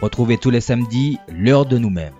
[0.00, 2.14] Retrouvez tous les samedis l'heure de nous-mêmes.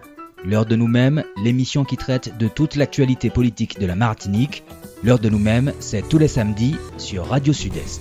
[0.45, 4.65] L'heure de nous-mêmes, l'émission qui traite de toute l'actualité politique de la Martinique.
[5.05, 8.01] L'heure de nous-mêmes, c'est tous les samedis sur Radio Sud-Est.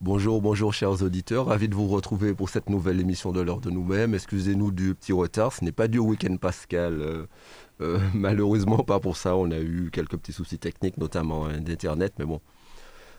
[0.00, 3.68] Bonjour, bonjour chers auditeurs, ravi de vous retrouver pour cette nouvelle émission de l'heure de
[3.68, 4.14] nous-mêmes.
[4.14, 7.02] Excusez-nous du petit retard, ce n'est pas du week-end pascal.
[7.02, 7.26] Euh,
[7.82, 9.36] euh, malheureusement, pas pour ça.
[9.36, 12.40] On a eu quelques petits soucis techniques, notamment hein, d'Internet, mais bon,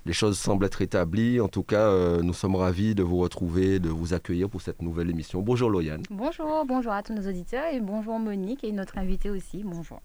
[0.06, 1.40] les choses semblent être établies.
[1.40, 4.82] En tout cas, euh, nous sommes ravis de vous retrouver, de vous accueillir pour cette
[4.82, 5.42] nouvelle émission.
[5.42, 6.04] Bonjour Loyane.
[6.10, 9.64] Bonjour, bonjour à tous nos auditeurs et bonjour Monique et notre invité aussi.
[9.64, 10.00] Bonjour.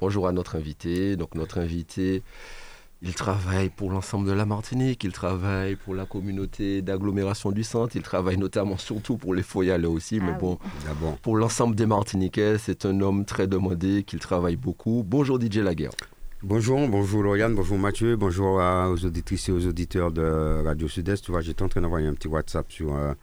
[0.00, 1.16] Bonjour à notre invité.
[1.16, 2.22] Donc notre invité,
[3.04, 7.96] il travaille pour l'ensemble de la Martinique, il travaille pour la communauté d'agglomération du centre,
[7.96, 11.74] il travaille notamment surtout pour les Foyales aussi, mais ah bon, ah bon, pour l'ensemble
[11.74, 15.02] des Martiniquais, c'est un homme très demandé, qu'il travaille beaucoup.
[15.04, 15.90] Bonjour DJ Laguerre.
[16.44, 21.22] Bonjour, bonjour Lauriane, bonjour Mathieu, bonjour aux auditrices et aux auditeurs de Radio Sud-Est.
[21.22, 23.14] Tu vois, j'étais en train d'envoyer un petit WhatsApp sur euh,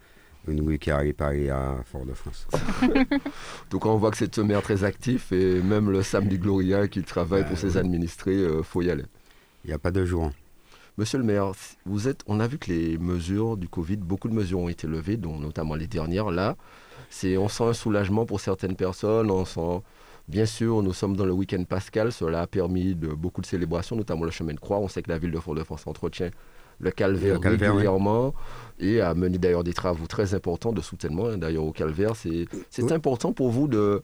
[0.48, 2.48] une rue qui a réparé à Fort-de-France.
[3.70, 7.02] Donc on voit que c'est un maire très actif et même le samedi Gloria qui
[7.02, 9.04] travaille pour ses administrés, il euh, faut y aller.
[9.64, 10.30] Il n'y a pas de jour.
[10.96, 11.52] Monsieur le maire,
[11.84, 14.86] vous êtes, on a vu que les mesures du Covid, beaucoup de mesures ont été
[14.86, 16.56] levées, dont notamment les dernières là.
[17.10, 19.82] C'est, on sent un soulagement pour certaines personnes, on sent
[20.30, 22.12] Bien sûr, nous sommes dans le week-end pascal.
[22.12, 24.78] Cela a permis de beaucoup de célébrations, notamment le chemin de croix.
[24.78, 26.30] On sait que la ville de Fort-de-France entretient
[26.78, 28.32] le calvaire, régulièrement
[28.78, 31.26] et a mené d'ailleurs des travaux très importants de soutènement.
[31.26, 34.02] Hein, d'ailleurs, au calvaire, c'est important pour vous de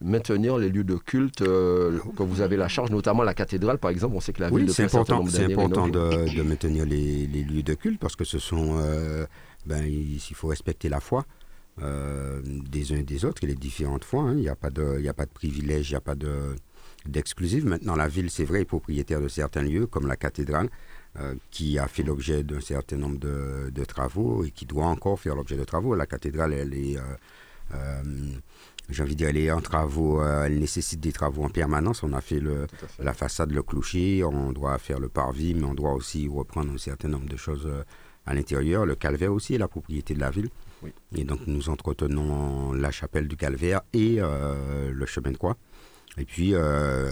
[0.00, 3.90] maintenir les lieux de culte euh, que vous avez la charge, notamment la cathédrale, par
[3.90, 4.16] exemple.
[4.16, 7.74] On sait que la ville de c'est important, c'est important de, maintenir les, lieux de
[7.74, 9.26] culte parce que ce sont, euh,
[9.66, 11.26] ben, il faut respecter la foi.
[11.82, 14.22] Euh, des uns et des autres et les différentes fois.
[14.22, 14.34] Hein.
[14.34, 16.56] Il n'y a pas de, il a pas de privilège, il n'y a pas de.
[17.64, 20.68] Maintenant, la ville, c'est vrai, est propriétaire de certains lieux, comme la cathédrale,
[21.18, 25.34] euh, qui a fait l'objet d'un certain nombre de, travaux et qui doit encore faire
[25.34, 25.94] l'objet de travaux.
[25.94, 26.98] La cathédrale, elle est,
[27.72, 28.02] euh,
[28.90, 32.02] j'ai envie de dire, elle est en travaux, elle nécessite des travaux en permanence.
[32.02, 32.66] On a fait, le,
[32.98, 36.78] la façade, le clocher, on doit faire le parvis, mais on doit aussi reprendre un
[36.78, 37.70] certain nombre de choses
[38.26, 38.84] à l'intérieur.
[38.84, 40.50] Le calvaire aussi est la propriété de la ville.
[41.14, 45.56] Et donc nous entretenons la chapelle du Calvaire et euh, le chemin de croix.
[46.16, 47.10] Et puis euh,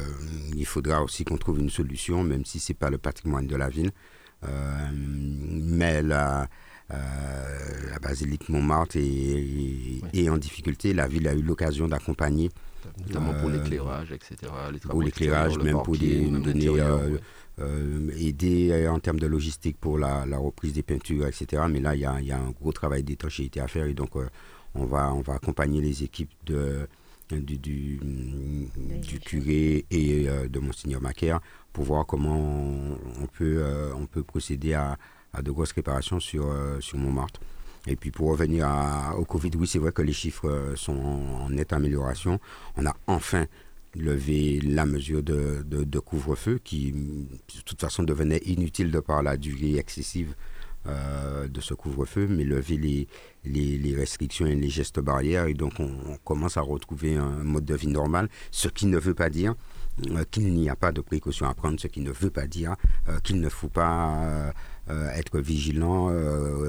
[0.54, 3.56] il faudra aussi qu'on trouve une solution, même si ce n'est pas le patrimoine de
[3.56, 3.90] la ville.
[4.44, 6.48] Euh, mais la,
[6.90, 10.92] la basilique Montmartre est, en difficulté.
[10.92, 12.50] La ville a eu l'occasion d'accompagner.
[13.08, 14.36] Notamment pour l'éclairage, etc.
[14.88, 16.68] pour l'éclairage, même pour des, donner
[17.58, 21.62] euh, aider euh, en termes de logistique pour la, reprise des peintures, etc.
[21.70, 24.28] Mais là, il y a, un gros travail d'étanchéité à faire et donc euh,
[24.74, 26.86] on, va, on va accompagner les équipes de,
[27.30, 31.40] du, du, curé et de Monseigneur Macaire
[31.72, 33.64] pour voir comment on, peut,
[33.98, 34.98] on peut procéder à,
[35.42, 37.40] de grosses réparations sur, sur Montmartre.
[37.86, 38.68] Et puis pour revenir
[39.16, 42.38] au Covid, oui, c'est vrai que les chiffres sont en nette amélioration.
[42.76, 43.46] On a enfin
[43.96, 49.36] lever la mesure de, de, couvre-feu qui, de toute façon, devenait inutile de par la
[49.36, 50.34] durée excessive
[50.88, 53.08] euh, de ce couvre-feu, mais lever les,
[53.78, 55.46] les, restrictions et les gestes barrières.
[55.46, 59.14] Et donc, on, commence à retrouver un mode de vie normal, ce qui ne veut
[59.14, 59.54] pas dire
[60.10, 62.76] euh, qu'il n'y a pas de précautions à prendre, ce qui ne veut pas dire
[63.08, 64.52] euh, qu'il ne faut pas
[64.88, 66.12] être vigilant,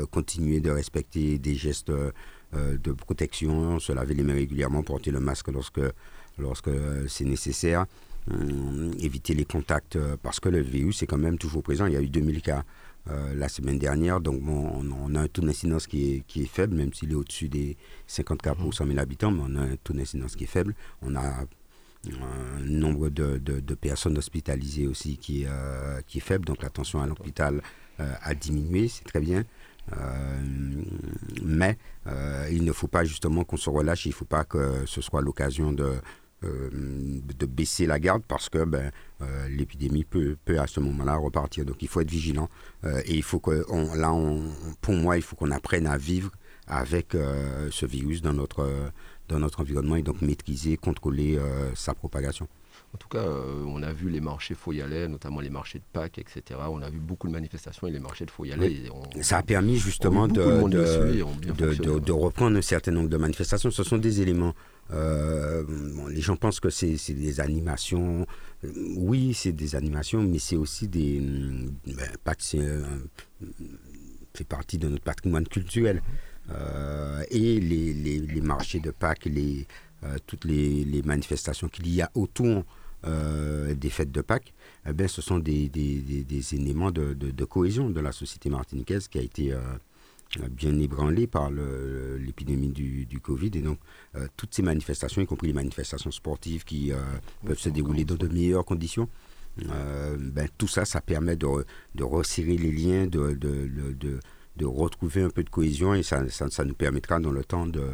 [0.10, 5.50] continuer de respecter des gestes de protection, se laver les mains régulièrement, porter le masque
[5.50, 5.82] lorsque
[6.38, 6.70] lorsque
[7.08, 7.86] c'est nécessaire.
[8.34, 11.86] Euh, éviter les contacts euh, parce que le virus est quand même toujours présent.
[11.86, 12.66] Il y a eu 2000 cas
[13.10, 16.76] euh, la semaine dernière, donc on, a un taux d'incidence qui est, qui est, faible,
[16.76, 17.78] même s'il est au-dessus des
[18.08, 20.76] 50 cas pour 100 000 habitants, mais on a un taux d'incidence qui est faible.
[21.02, 25.46] On a un nombre de, de, personnes hospitalisées aussi qui
[26.08, 27.62] qui est faible, donc la tension à l'hôpital
[27.98, 29.44] a diminué, c'est très bien.
[31.44, 31.78] mais
[32.52, 35.22] il ne faut pas justement qu'on se relâche, il ne faut pas que ce soit
[35.22, 35.96] l'occasion de,
[36.44, 38.92] euh, de baisser la garde parce que ben,
[39.24, 41.66] euh, l'épidémie peut, peut, à ce moment-là repartir.
[41.66, 42.48] Donc il faut être vigilant
[42.84, 43.66] euh, et il faut que
[43.98, 44.14] là,
[44.82, 46.32] pour moi, il faut qu'on apprenne à vivre
[46.68, 47.14] avec
[47.72, 51.40] ce virus dans dans notre environnement et donc maîtriser, contrôler
[51.76, 52.48] sa propagation.
[52.94, 56.18] En tout cas, euh, on a vu les marchés Foyalais, notamment les marchés de Pâques,
[56.18, 56.60] etc.
[56.70, 58.84] On a vu beaucoup de manifestations et les marchés de Foyalais.
[59.22, 60.68] Ça a permis justement de,
[62.00, 63.72] de, reprendre un certain nombre de manifestations.
[63.72, 64.54] Ce sont des éléments.
[64.92, 65.64] Euh,
[66.10, 68.26] les gens pensent que c'est des animations.
[68.96, 71.22] Oui, c'est des animations, mais c'est aussi des.
[71.86, 72.56] Ben, Pâques,
[74.38, 76.02] fait partie de notre patrimoine culturel.
[76.50, 79.68] Euh, et les, les, les, marchés de Pâques, les,
[80.26, 82.64] toutes les, manifestations qu'il y a autour
[83.04, 84.54] des fêtes de Pâques,
[84.88, 89.20] eh bien, ce sont des, des, éléments de, de, cohésion de la société martiniquaise qui
[89.20, 89.54] a été
[90.52, 93.52] bien ébranlée par l'épidémie du, du, Covid.
[93.56, 93.80] Et donc,
[94.36, 96.92] toutes ces manifestations, y compris les manifestations sportives qui
[97.46, 99.08] peuvent se dérouler dans de meilleures conditions,
[99.58, 101.66] ben, tout ça, ça permet de,
[101.96, 104.20] de resserrer les liens, de, de,
[104.58, 107.86] de retrouver un peu de cohésion et ça, ça, nous permettra dans le temps de,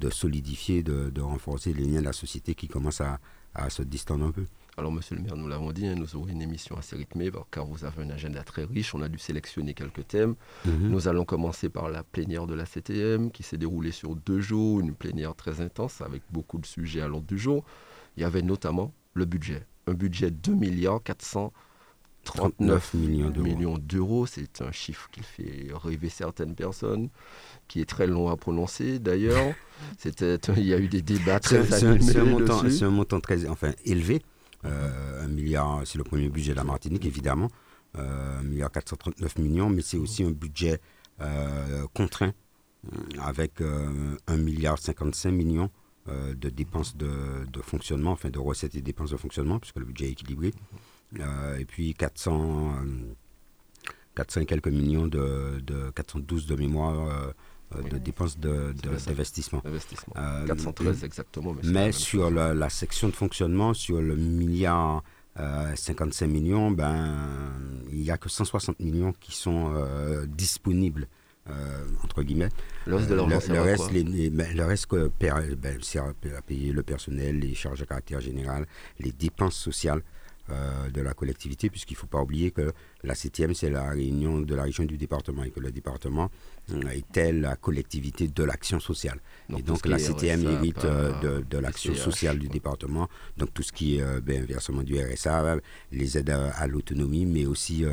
[0.00, 3.20] de solidifier, de, de, renforcer les liens de la société qui commencent à,
[3.54, 4.44] à se distendre un peu.
[4.76, 7.66] Alors, monsieur le maire, nous l'avons dit, hein, nous aurons une émission assez rythmée car
[7.66, 8.94] vous avez un agenda très riche.
[8.94, 10.36] On a dû sélectionner quelques thèmes.
[10.64, 10.88] Mhm.
[10.88, 14.80] Nous allons commencer par la plénière de la CTM qui s'est déroulée sur deux jours,
[14.80, 17.64] une plénière très intense avec beaucoup de sujets à l'ordre du jour.
[18.16, 19.66] Il y avait notamment le budget.
[19.86, 21.52] Un budget de 2 milliards 400
[22.24, 24.26] 39 millions d'euros.
[24.26, 27.08] c'est un chiffre qui fait rêver certaines personnes,
[27.68, 29.54] qui est très long à prononcer d'ailleurs.
[29.98, 33.72] C'était, il y a eu des débats très C'est un, montant, un montant très enfin,
[33.84, 34.22] élevé.
[34.66, 37.48] Euh, un milliard, c'est le premier budget de la Martinique, évidemment.
[37.98, 40.80] Euh, 1 milliard 439 millions, mais c'est aussi un budget
[41.20, 42.32] euh, contraint
[43.20, 45.70] avec 1 euh, milliard 55 millions
[46.08, 47.08] de dépenses de,
[47.52, 50.52] de, fonctionnement, enfin de recettes et dépenses de fonctionnement, puisque le budget est équilibré.
[51.18, 52.74] Euh, et puis 400,
[54.14, 57.34] 400 et quelques millions de, de 412 de mémoire
[57.74, 59.62] euh, de dépenses d'investissement.
[59.64, 61.54] De, 413 exactement.
[61.64, 65.02] Mais, sur la, section de fonctionnement, sur le milliard
[65.36, 67.16] 55 millions, ben,
[67.90, 69.72] il n'y a que 160 millions qui sont
[70.28, 71.08] disponibles.
[72.04, 72.50] entre guillemets.
[72.86, 76.82] Le reste, de le, reste, les, ben, le reste que, ben, c'est à payer le
[76.82, 78.66] personnel, les charges à caractère général,
[78.98, 80.02] les dépenses sociales.
[80.50, 82.72] Euh, de la collectivité, puisqu'il ne faut pas oublier que
[83.04, 86.28] la septième, c'est la réunion de la région du département et que le département
[86.72, 89.20] euh, était la collectivité de l'action sociale.
[89.56, 93.98] et donc la septième hérite euh, de, l'action sociale du département, donc tout ce qui
[93.98, 95.58] est ben, versement du RSA,
[95.92, 97.84] les aides à, l'autonomie, mais aussi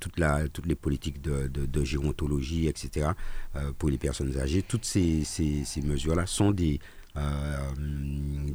[0.00, 3.08] toute la, toutes les politiques de, de gérontologie, etc.,
[3.78, 4.62] pour les personnes âgées.
[4.62, 6.97] Toutes ces, ces, ces mesures-là sont des euh,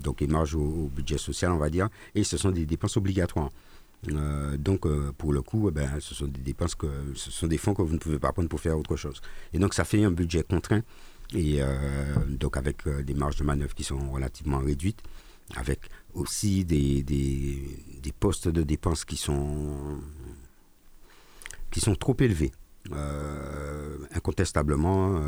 [0.04, 3.50] donc les marges au, budget social, on va dire, et ce sont des dépenses obligatoires.
[4.12, 7.48] Euh, donc, euh, pour le coup, eh ben, ce sont des dépenses que ce sont
[7.48, 9.22] des fonds que vous ne pouvez pas prendre pour faire autre chose.
[9.54, 10.82] Et donc, ça fait un budget contraint,
[11.34, 11.62] et
[12.28, 15.02] donc avec des marges de manœuvre qui sont relativement réduites,
[15.56, 15.80] avec
[16.14, 20.00] aussi des, des, des postes de dépenses qui sont
[21.72, 22.52] qui sont trop élevés.
[24.12, 25.20] incontestablement,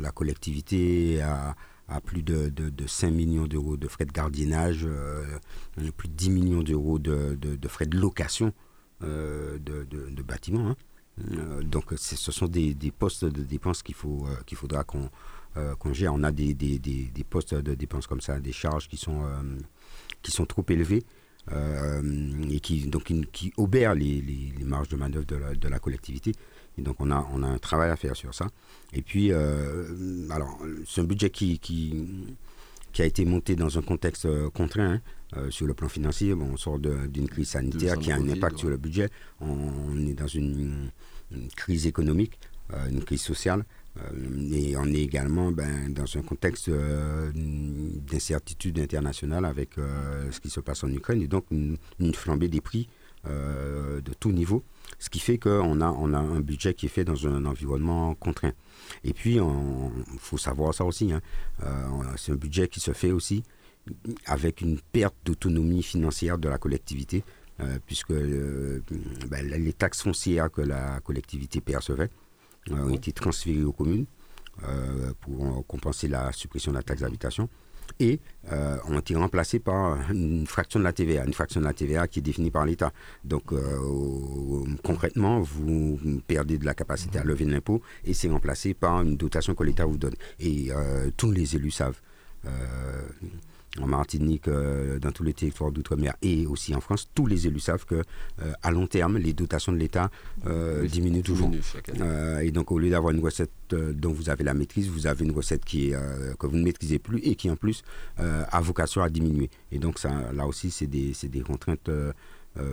[0.00, 1.56] la collectivité a,
[1.88, 5.24] à plus de, de, 5 millions d'euros de frais de gardiennage, euh,
[5.96, 8.52] plus de 10 millions d'euros de, de, frais de location
[9.02, 10.68] euh, de, bâtiments.
[10.68, 10.76] Hein.
[11.32, 16.12] Euh, donc ce sont des, des, postes de dépenses qu'il faudra qu'on gère.
[16.12, 19.22] On a des, des, des, postes de dépenses comme ça, des charges qui sont,
[20.22, 21.04] qui sont trop élevées.
[21.50, 26.32] et qui, donc, qui, obèrent les, les, marges de manœuvre de la, de la collectivité.
[26.78, 28.48] Et donc on a, on a un travail à faire sur ça.
[28.92, 32.06] Et puis, euh, alors, c'est un budget qui, qui,
[32.92, 34.94] qui, a été monté dans un contexte euh, contraint.
[34.94, 35.00] Hein,
[35.36, 38.58] euh, sur le plan financier, bon, on sort d'une crise sanitaire qui a un impact
[38.58, 39.10] sur le budget.
[39.40, 40.90] On, est dans une,
[41.54, 42.38] crise économique,
[42.90, 43.66] une crise sociale.
[44.50, 46.70] et on est également ben, dans un contexte
[47.30, 52.62] d'incertitude internationale avec ce qui se passe en Ukraine et donc une, une flambée des
[52.62, 52.88] prix
[53.26, 54.64] de tout niveau.
[54.98, 58.14] Ce qui fait qu'on a, on a un budget qui est fait dans un environnement
[58.14, 58.52] contraint.
[59.04, 61.20] Et puis, il faut savoir ça aussi, hein,
[61.62, 63.42] euh, c'est un budget qui se fait aussi
[64.26, 67.24] avec une perte d'autonomie financière de la collectivité,
[67.60, 68.82] euh, puisque euh,
[69.28, 72.10] ben, les taxes foncières que la collectivité percevait
[72.70, 74.06] ont été transférées aux communes
[75.20, 77.48] pour compenser la suppression de la taxe d'habitation
[78.00, 78.20] et
[78.52, 82.08] euh, ont été remplacés par une fraction de la TVA, une fraction de la TVA
[82.08, 82.92] qui est définie par l'État.
[83.24, 83.58] Donc euh,
[84.82, 89.54] concrètement, vous perdez de la capacité à lever l'impôt et c'est remplacé par une dotation
[89.54, 90.14] que l'État vous donne.
[90.40, 92.00] Et euh, tous les élus savent
[93.80, 97.60] en Martinique, euh, dans tous les territoires d'outre-mer et aussi en France, tous les élus
[97.60, 100.10] savent que euh, à long terme, les dotations de l'État
[100.46, 101.50] euh, diminuent toujours.
[102.42, 105.32] et donc, au lieu d'avoir une recette dont vous avez la maîtrise, vous avez une
[105.32, 105.96] recette qui est,
[106.38, 107.82] que vous ne maîtrisez plus et qui en plus
[108.16, 109.50] a vocation à diminuer.
[109.72, 111.90] Et donc, ça, là aussi, c'est des, des, contraintes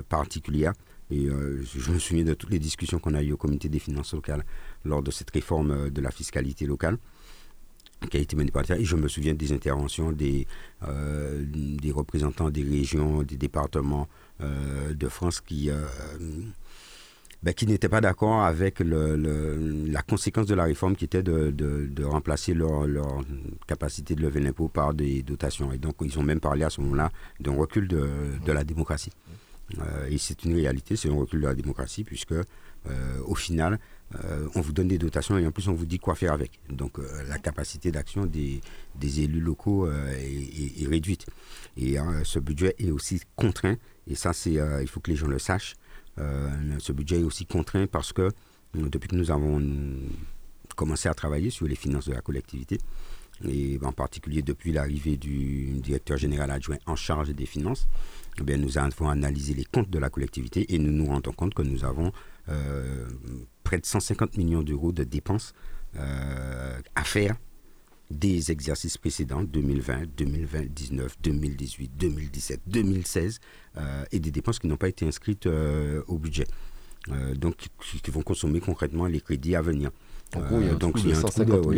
[0.10, 0.74] particulières.
[1.12, 4.14] Et je me souviens de toutes les discussions qu'on a eues au comité des finances
[4.14, 4.46] locales
[4.86, 6.98] lors de cette réforme de la fiscalité locale
[8.08, 10.48] qui a été menée par Et je me souviens des interventions des,
[10.88, 14.08] euh, des représentants des régions, des départements
[14.42, 15.86] euh, de France qui, euh,
[17.44, 22.04] ben, qui n'étaient pas d'accord avec la conséquence de la réforme qui était de, de,
[22.04, 23.24] remplacer leur, leur,
[23.68, 25.72] capacité de lever l'impôt par des dotations.
[25.72, 28.08] Et donc, ils ont même parlé à ce moment-là d'un recul de,
[28.46, 29.12] de, la démocratie.
[30.10, 32.36] Et c'est une réalité, c'est un recul de la démocratie, puisque
[33.26, 33.80] au final,
[34.24, 36.60] euh, on vous donne des dotations et en plus on vous dit quoi faire avec.
[36.70, 36.98] Donc
[37.28, 38.62] la capacité d'action des,
[39.02, 41.26] élus locaux est, est, réduite.
[41.78, 43.76] Et ce budget est aussi contraint,
[44.08, 45.76] et ça, c'est, il faut que les gens le sachent.
[46.18, 48.32] Euh, ce budget est aussi contraint parce que
[48.74, 49.62] depuis que nous avons
[50.76, 52.78] commencé à travailler sur les finances de la collectivité,
[53.46, 57.88] et en particulier depuis l'arrivée du directeur général adjoint en charge des finances,
[58.40, 61.54] eh bien, nous avons analysé les comptes de la collectivité et nous nous rendons compte
[61.54, 62.12] que nous avons
[62.50, 63.08] euh,
[63.66, 65.54] près de 150 millions d'euros de dépenses
[65.98, 67.36] euh, à faire
[68.12, 73.40] des exercices précédents, 2020, 2019, 2018, 2017, 2016,
[74.12, 76.46] et des dépenses qui n'ont pas été inscrites euh, au budget.
[77.12, 77.68] Euh, donc,
[78.04, 79.92] qui vont consommer concrètement les crédits à venir.
[80.36, 81.14] il y a un donc, il y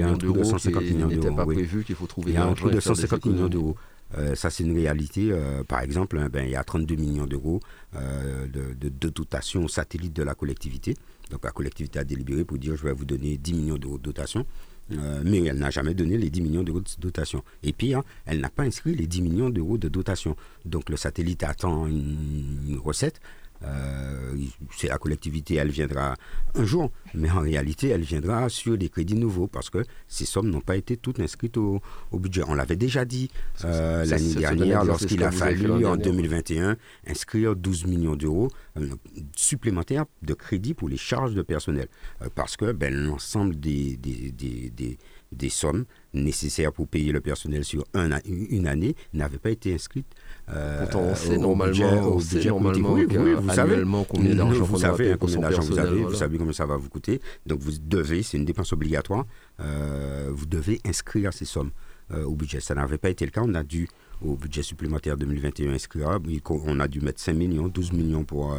[0.02, 2.32] a un trou de 150 millions d'euros qui pas prévu, qu'il faut trouver.
[2.32, 3.76] Il y a un trou de 150 millions d'euros.
[4.18, 5.34] Euh, ça, c'est une réalité.
[5.68, 7.60] par exemple, hein, ben, il y a 32 millions d'euros
[7.94, 10.96] de, de, de, dotation aux satellites de la collectivité.
[11.30, 14.04] Donc, la collectivité a délibéré pour dire je vais vous donner 10 millions d'euros de
[14.04, 14.46] dotation.
[14.92, 17.44] Euh, mais elle n'a jamais donné les 10 millions d'euros de dotation.
[17.64, 20.36] Et pire, elle n'a pas inscrit les 10 millions d'euros de dotation.
[20.66, 23.20] Donc le satellite attend une recette,
[23.64, 24.36] euh,
[24.76, 26.16] c'est la collectivité, elle viendra
[26.56, 30.50] un jour, mais en réalité, elle viendra sur des crédits nouveaux parce que ces sommes
[30.50, 31.82] n'ont pas été toutes inscrites au,
[32.14, 32.44] budget.
[32.48, 33.30] On l'avait déjà dit
[33.64, 38.88] euh, l'année dernière lorsqu'il a fallu en 2021 inscrire 12 millions d'euros euh,
[39.36, 41.88] supplémentaires de crédits pour les charges de personnel.
[42.36, 44.98] Parce que ben, l'ensemble des, des, des,
[45.32, 50.08] des sommes nécessaires pour payer le personnel sur un, une année n'avaient pas été inscrites
[50.48, 55.16] Pourtant, on sait normalement, au budget normalement oui, oui, vous savez combien d'argent vous savez
[55.20, 57.20] combien d'argent vous avez, vous savez combien ça va vous coûter.
[57.46, 59.26] Donc vous devez, c'est une dépense obligatoire,
[59.60, 61.72] euh, vous devez inscrire ces sommes
[62.14, 62.62] euh, au budget.
[62.62, 63.42] Ça n'avait pas été le cas.
[63.44, 63.90] On a dû
[64.26, 66.18] au budget supplémentaire 2021 inscrire,
[66.50, 68.56] on a dû mettre 5 millions, 12 millions pour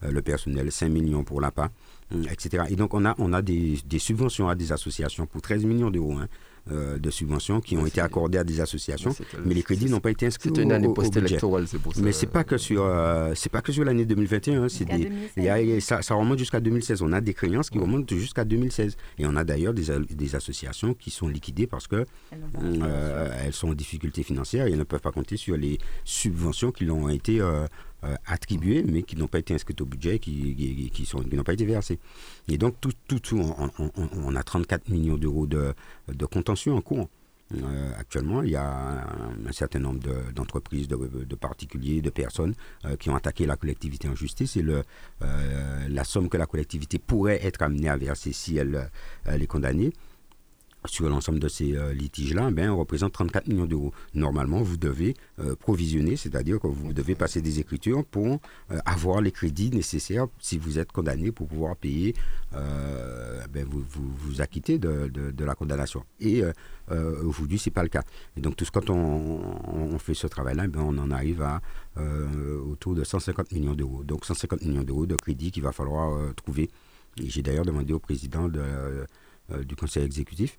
[0.00, 1.70] le personnel, 5 millions pour l'APA,
[2.30, 2.64] etc.
[2.70, 5.90] Et donc on a, on a des, des subventions à des associations pour 13 millions
[5.90, 6.14] d'euros.
[6.14, 6.28] Hein.
[6.70, 9.12] Euh, de subventions qui ont été accordées à des associations,
[9.44, 10.50] mais les crédits n'ont pas été inscrits.
[10.54, 12.00] C'est une année post-électorale, c'est pour ça.
[12.00, 14.62] Mais c'est pas que sur, euh, c'est pas que sur l'année 2021.
[14.62, 17.02] Hein, c'est des, ça, ça, remonte jusqu'à 2016.
[17.02, 20.94] On a des créances qui remontent jusqu'à 2016, et on a d'ailleurs des, des, associations
[20.94, 22.06] qui sont liquidées parce que
[22.62, 26.70] euh, elles sont en difficulté financière et elles ne peuvent pas compter sur les subventions
[26.70, 27.40] qui leur ont été
[28.04, 31.44] euh, attribués, mais qui n'ont pas été inscrits au budget, qui, qui, sont, qui n'ont
[31.44, 31.98] pas été versés.
[32.48, 33.40] Et donc, tout, tout, tout
[33.78, 35.74] on, a 34 millions d'euros de,
[36.08, 37.08] de contentieux en cours.
[37.54, 39.06] Euh, actuellement, il y a
[39.46, 40.00] un, certain nombre
[40.32, 42.54] d'entreprises, de, particuliers, de personnes
[42.86, 44.82] euh, qui ont attaqué la collectivité en justice et le,
[45.20, 48.90] la somme que la collectivité pourrait être amenée à verser si elle
[49.26, 49.92] est condamnée
[50.86, 53.92] sur l'ensemble de ces euh, litiges-là, ben, représente 34 millions d'euros.
[54.14, 59.20] Normalement, vous devez euh, provisionner, c'est-à-dire que vous devez passer des écritures pour euh, avoir
[59.20, 62.14] les crédits nécessaires si vous êtes condamné pour pouvoir payer,
[62.52, 66.04] ben, vous, vous, acquitter de, de, la condamnation.
[66.20, 66.42] Et
[67.24, 68.02] aujourd'hui, ce n'est pas le cas.
[68.36, 71.60] Et donc, tout ce, quand on, fait ce travail-là, ben, on en arrive à
[72.66, 74.04] autour de 150 millions d'euros.
[74.04, 76.70] Donc, 150 millions d'euros de crédits qu'il va falloir trouver.
[77.16, 78.62] J'ai d'ailleurs demandé au président de,
[79.64, 80.56] du conseil exécutif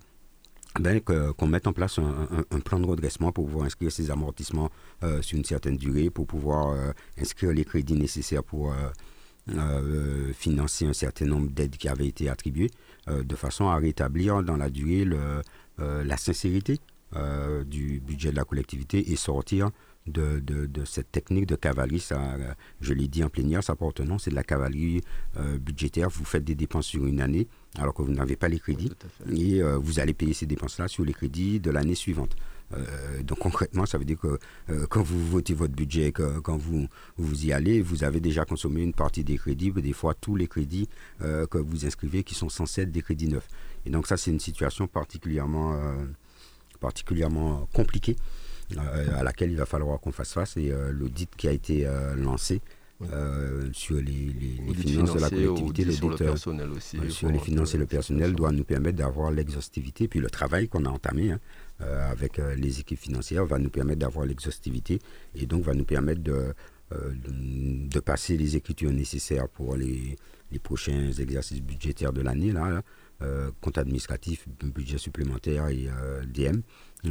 [0.80, 4.70] ben, qu'on mette en place un, plan de redressement pour pouvoir inscrire ces amortissements
[5.04, 8.74] euh, sur une certaine durée, pour pouvoir euh, inscrire les crédits nécessaires pour
[9.50, 12.70] euh, financer un certain nombre d'aides qui avaient été attribuées,
[13.06, 15.06] de façon à rétablir dans la durée
[15.78, 16.80] la sincérité
[17.66, 19.70] du budget de la collectivité et sortir
[20.06, 20.42] de,
[20.86, 22.02] cette technique de cavalerie.
[22.80, 25.02] Je l'ai dit en plénière, ça porte nom, c'est de la cavalerie
[25.60, 26.08] budgétaire.
[26.08, 27.46] Vous faites des dépenses sur une année
[27.78, 28.92] alors que vous n'avez pas les crédits
[29.32, 32.36] et euh, vous allez payer ces dépenses-là sur les crédits de l'année suivante.
[32.72, 34.38] Euh, donc concrètement, ça veut dire que
[34.86, 36.88] quand vous votez votre budget, que, quand vous,
[37.18, 40.46] vous y allez, vous avez déjà consommé une partie des crédits, des fois tous les
[40.46, 40.88] crédits
[41.20, 43.48] que vous inscrivez qui sont censés être des crédits neufs.
[43.86, 45.78] Et donc ça, c'est une situation particulièrement,
[46.80, 48.16] particulièrement compliquée.
[48.78, 51.86] Euh, à laquelle il va falloir qu'on fasse face et euh, l'audit qui a été
[53.02, 54.32] euh, sur les,
[54.74, 56.98] finances de la collectivité, sur le personnel aussi.
[57.10, 60.08] sur les finances et le personnel doit nous permettre d'avoir l'exhaustivité.
[60.08, 61.40] Puis le travail qu'on a entamé hein,
[61.80, 65.00] avec les équipes financières va nous permettre d'avoir l'exhaustivité
[65.34, 66.54] et donc va nous permettre de,
[66.92, 70.16] de, passer les écritures nécessaires pour les,
[70.52, 72.82] les prochains exercices budgétaires de l'année, là,
[73.60, 75.88] compte administratif, budget supplémentaire et
[76.32, 76.60] DM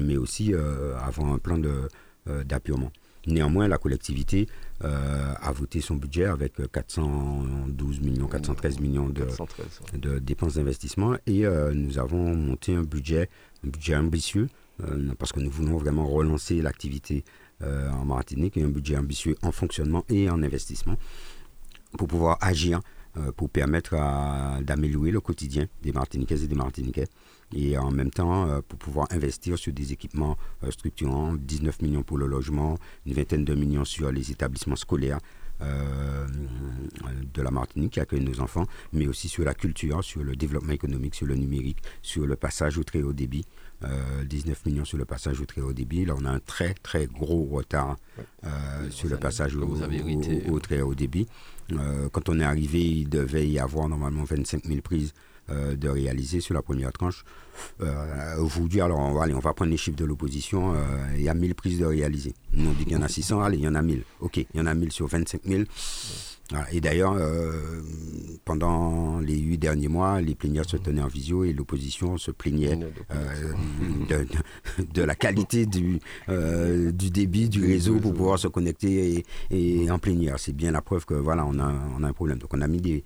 [0.01, 2.91] mais aussi euh, avoir un plan euh, d'appurement.
[3.27, 4.47] Néanmoins, la collectivité
[4.81, 9.25] a voté son budget avec 412 millions, 413 millions de,
[9.97, 11.15] de dépenses d'investissement.
[11.25, 13.29] Et nous avons monté un budget,
[13.65, 14.49] un budget ambitieux
[15.17, 17.23] parce que nous voulons vraiment relancer l'activité
[17.61, 20.97] en Martinique et un budget ambitieux en fonctionnement et en investissement
[21.97, 22.81] pour pouvoir agir
[23.17, 23.95] euh, pour permettre
[24.63, 27.05] d'améliorer le quotidien des Martiniquaises et des Martiniquais
[27.55, 32.03] et en même temps euh, pour pouvoir investir sur des équipements euh, structurants, 19 millions
[32.03, 35.19] pour le logement, une vingtaine de millions sur les établissements scolaires
[37.33, 40.73] de la Martinique qui accueillent nos enfants, mais aussi sur la culture, sur le développement
[40.73, 43.45] économique, sur le numérique, sur le passage au très haut débit.
[44.25, 46.03] 19 millions sur le passage au très haut débit.
[46.03, 47.95] Là, on a un très très gros retard
[48.89, 51.27] sur le passage au, très haut débit.
[51.71, 55.13] Euh, quand on est arrivé, il devait y avoir normalement 25 000 prises
[55.49, 57.25] euh, de réaliser sur la première tranche.
[57.81, 60.73] Euh, aujourd'hui, alors on va, on va prendre les chiffres de l'opposition,
[61.15, 62.33] il y a 1000 prises de réaliser.
[62.53, 64.03] Nous on dit qu'il y en a 600, allez, il y en a 1000.
[64.21, 65.63] Ok, il y en a 1000 sur 25 000.
[66.71, 67.81] Et d'ailleurs, euh,
[68.45, 72.77] pendant les huit derniers mois, les plénières se tenaient en visio et l'opposition se plaignait
[73.11, 73.53] euh,
[74.93, 79.99] de, la qualité du, euh, du débit du réseau pour pouvoir se connecter et, en
[79.99, 80.37] plénière.
[80.37, 82.37] C'est bien la preuve que voilà, on a, on a un problème.
[82.37, 83.03] Donc on a mis des,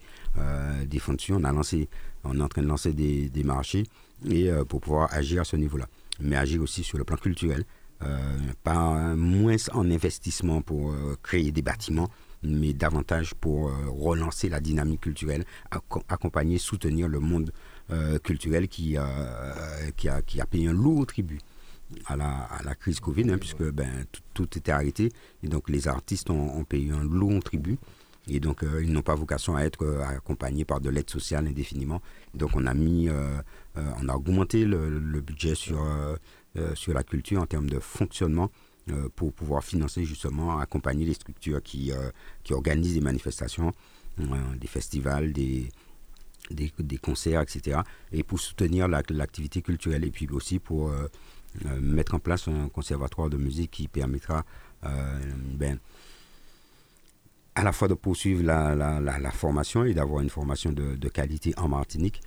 [0.85, 1.87] des fonctions, on a lancé,
[2.23, 3.83] on est en train de lancer des, marchés
[4.29, 5.87] et pour pouvoir agir à ce niveau-là.
[6.19, 7.65] Mais agir aussi sur le plan culturel,
[8.63, 12.09] pas moins en investissement pour créer des bâtiments
[12.43, 15.45] mais davantage pour euh, relancer la dynamique culturelle,
[16.09, 17.51] accompagner, soutenir le monde
[17.91, 19.07] euh, culturel qui, a,
[20.49, 21.39] payé un lourd tribut.
[22.05, 25.09] À la, crise Covid, hein, puisque ben, tout, était arrêté.
[25.41, 27.77] Et donc les artistes ont, payé un lourd tribut.
[28.27, 32.01] Et donc euh, ils n'ont pas vocation à être accompagnés par de l'aide sociale indéfiniment.
[32.33, 33.09] Donc on a mis,
[33.75, 35.79] on a augmenté le, budget sur,
[36.73, 38.49] sur la culture en termes de fonctionnement
[38.89, 42.09] euh, pour pouvoir financer justement, accompagner les structures qui, euh,
[42.43, 43.73] qui organisent des manifestations,
[44.21, 44.23] euh,
[44.55, 45.69] des festivals, des,
[46.51, 47.81] des, des, concerts, etc.
[48.13, 50.91] Et pour soutenir l'activité culturelle et puis aussi pour
[51.81, 54.45] mettre en place un conservatoire de musique qui permettra
[54.83, 55.79] ben,
[57.59, 61.09] à la fois de poursuivre la, la, la, formation et d'avoir une formation de, de,
[61.09, 62.21] qualité en Martinique,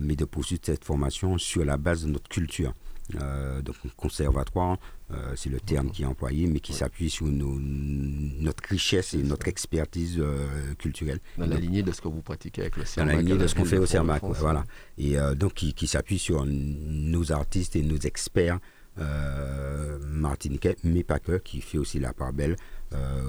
[0.00, 2.72] mais de poursuivre cette formation sur la base de notre culture.
[3.20, 4.78] Euh, donc conservatoire,
[5.10, 9.48] euh, c'est le terme qui est employé, mais qui s'appuie sur notre richesse et notre
[9.48, 11.18] expertise euh, culturelle.
[11.38, 13.12] Dans la lignée de ce que vous pratiquez avec le CERMAC.
[13.12, 14.64] Dans la lignée de ce qu'on fait au CERMAC, voilà.
[14.98, 18.58] Et donc qui, qui s'appuie sur nos artistes et nos experts
[18.96, 22.56] martiniquais, mais pas que, qui fait aussi la part belle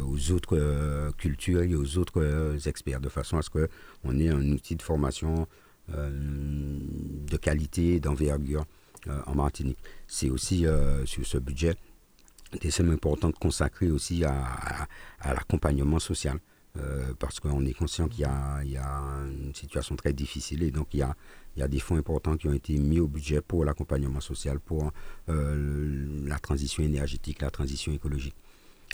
[0.05, 4.75] aux autres cultures et aux autres experts, de façon à ce qu'on ait un outil
[4.75, 5.47] de formation
[5.87, 8.65] de qualité, d'envergure
[9.07, 9.79] euh, en Martinique.
[10.05, 11.73] C'est aussi euh, sur ce budget
[12.61, 14.87] des sommes importantes consacrées aussi à,
[15.25, 16.37] l'accompagnement social.
[16.77, 18.85] Euh, parce qu'on est conscient qu'il y, a
[19.25, 21.15] une situation très difficile et donc il y a,
[21.57, 24.91] il y des fonds importants qui ont été mis au budget pour l'accompagnement social, pour
[25.27, 28.35] la transition énergétique, la transition écologique.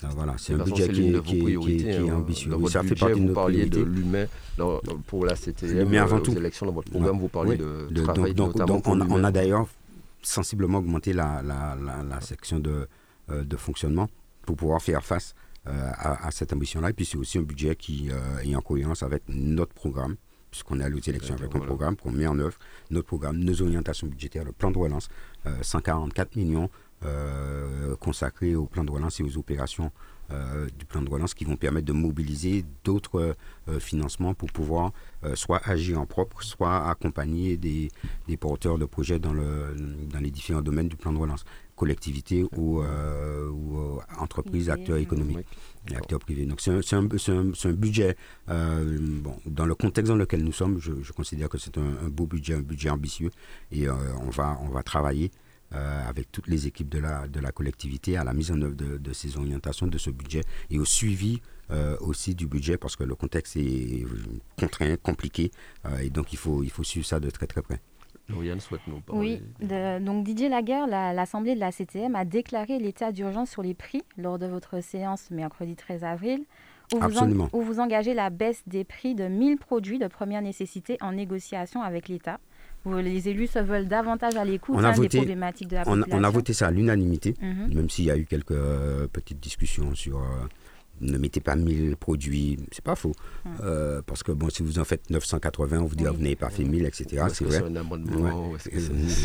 [0.01, 2.51] voilà, c'est un budget qui est, ambitieux.
[2.67, 4.25] ça fait partie de vous parliez de l'humain
[5.05, 8.55] pour la CTM, mais avant tout, élections, dans votre programme, vous parlez de, travail donc,
[8.57, 9.67] donc on, on, a d'ailleurs
[10.27, 12.87] sensiblement augmenter la, la, section de,
[13.29, 14.07] euh, de, fonctionnement
[14.43, 15.35] pour pouvoir faire face
[15.67, 16.89] euh, à, cette ambition-là.
[16.89, 20.15] Et puis c'est aussi un budget qui euh, est en cohérence avec notre programme,
[20.51, 22.57] puisqu'on est aux élections avec un programme qu'on met en œuvre,
[22.89, 25.09] notre programme, nos orientations budgétaires, le plan de relance,
[25.61, 26.69] 144 millions
[27.99, 29.91] consacrés au plan de relance et aux opérations
[30.29, 33.37] euh, du plan de relance qui vont permettre de mobiliser d'autres
[33.69, 34.91] euh, financements pour pouvoir
[35.23, 37.89] euh, soit agir en propre, soit accompagner des,
[38.27, 39.73] des, porteurs de projets dans, le,
[40.11, 41.45] dans les différents domaines du plan de relance,
[41.77, 45.47] collectivités ou, ou entreprises, acteurs économiques
[45.89, 46.45] et acteurs privés.
[46.45, 50.91] Donc c'est un, un, un, budget, bon, dans le contexte dans lequel nous sommes, je,
[51.01, 53.31] je considère que c'est un, beau budget, un budget ambitieux
[53.71, 55.31] et on, va, on va travailler
[55.75, 58.75] euh, avec toutes les équipes de la, de la collectivité à la mise en œuvre
[58.75, 63.03] de, ces orientations, de ce budget et au suivi euh, aussi du budget parce que
[63.03, 64.05] le contexte est
[64.57, 65.51] contraint, compliqué
[65.85, 67.81] euh, et donc il faut, il faut suivre ça de très très près.
[68.59, 69.41] Souhaite nous parler.
[69.61, 74.03] Oui, donc Didier Laguerre, l'Assemblée de la CTM a déclaré l'état d'urgence sur les prix
[74.17, 76.43] lors de votre séance mercredi 13 avril.
[76.93, 80.97] Où vous, où vous engagez la baisse des prix de 1000 produits de première nécessité
[81.01, 82.39] en négociation avec l'État
[82.95, 86.29] les élus se veulent davantage à l'écoute hein, des problématiques de la on, On a
[86.29, 87.73] voté ça à l'unanimité, mhm.
[87.73, 90.23] même s'il y a eu quelques euh, petites discussions sur euh,
[91.01, 93.13] ne mettez pas 1000 produits, c'est pas faux.
[93.45, 93.51] Hum.
[93.63, 96.35] Euh, parce que bon, si vous en faites 980, on vous dit ah, vous n'avez
[96.35, 97.25] pas fait 1000, etc.
[97.33, 97.63] C'est vrai.
[97.63, 98.53] un amendement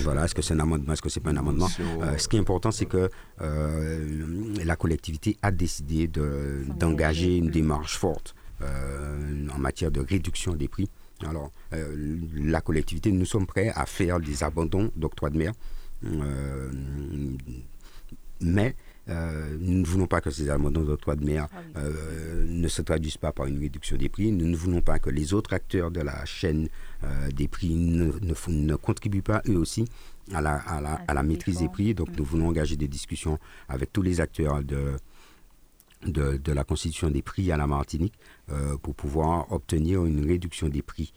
[0.03, 2.37] Voilà, est-ce que c'est un amendement, est-ce que c'est pas un amendement euh, Ce qui
[2.37, 3.09] est important, c'est que
[3.41, 10.89] la collectivité a décidé d'engager une démarche forte en matière de réduction des prix.
[11.27, 11.51] Alors,
[12.35, 15.53] la collectivité, nous sommes prêts à faire des abandons d'octroi de mer.
[18.41, 18.75] mais
[19.09, 22.83] euh, nous ne voulons pas que ces abandons d'octroi de mer ah euh, ne se
[22.83, 24.31] traduisent pas par une réduction des prix.
[24.31, 26.69] Nous ne voulons pas que les autres acteurs de la chaîne
[27.03, 28.13] euh, des prix ne,
[28.49, 29.87] ne, contribuent pas eux aussi
[30.33, 31.95] à la, à la, à la maîtrise des prix.
[31.95, 33.39] Donc nous voulons engager des discussions
[33.69, 34.97] avec tous les acteurs de,
[36.07, 38.15] de, de la constitution des prix à la Martinique
[38.83, 41.13] pour pouvoir obtenir une réduction des prix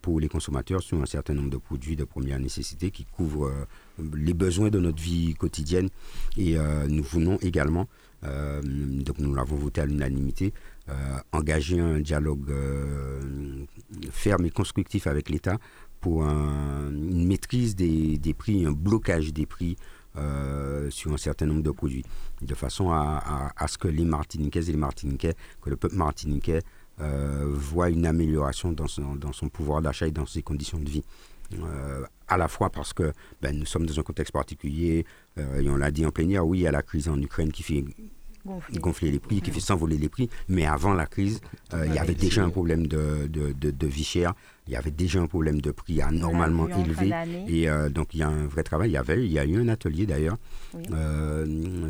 [0.00, 3.50] pour les consommateurs sur un certain nombre de produits de première nécessité qui couvrent
[4.16, 5.88] les besoins de notre vie quotidienne.
[6.36, 7.88] Et euh, nous voulons également,
[8.24, 10.52] euh, donc nous l'avons voté à l'unanimité,
[10.88, 10.92] euh,
[11.32, 12.52] engager un dialogue
[14.10, 15.58] ferme et constructif avec l'État
[16.00, 19.76] pour une maîtrise des, prix, un blocage des prix
[20.90, 22.04] sur un certain nombre de produits,
[22.40, 26.60] de façon à, ce que les Martiniquaises et les Martiniquais, que le peuple martiniquais
[26.98, 31.04] voit une amélioration dans son, dans son pouvoir d'achat et dans ses conditions de vie.
[31.54, 33.12] Euh, à la fois parce que
[33.42, 35.04] ben, nous sommes dans un contexte particulier,
[35.38, 37.52] euh, et on l'a dit en plénière, oui, il y a la crise en Ukraine
[37.52, 37.84] qui fait
[38.74, 41.40] gonfler, les prix, qui fait s'envoler les prix, mais avant la crise,
[41.74, 44.34] euh, il y avait déjà un problème de, de, de, vie chère,
[44.66, 47.12] il y avait déjà un problème de prix anormalement élevé,
[47.48, 48.90] et donc il y a un vrai travail.
[48.90, 50.36] Il y, avait, il y a eu un atelier d'ailleurs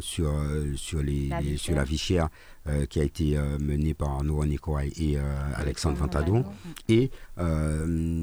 [0.00, 0.32] sur,
[0.76, 2.28] sur, les, sur la vie chère
[2.68, 5.20] euh, qui a été euh, mené par Noah Nicoy et euh,
[5.56, 6.44] Alexandre Ventadon.
[6.88, 7.10] Et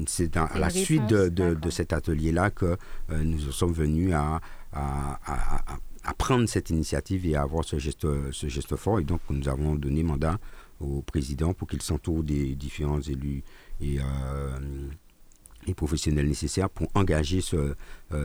[0.06, 2.78] c'est à la suite de, de, cet atelier-là que
[3.10, 4.40] nous sommes venus à,
[4.72, 5.76] à, à,
[6.14, 9.00] prendre cette initiative et à avoir ce geste, ce geste fort.
[9.00, 10.38] Et donc, nous avons donné mandat
[10.80, 13.42] au président pour qu'il s'entoure des différents élus
[13.80, 13.98] et
[15.66, 17.74] les professionnels nécessaires pour engager ce,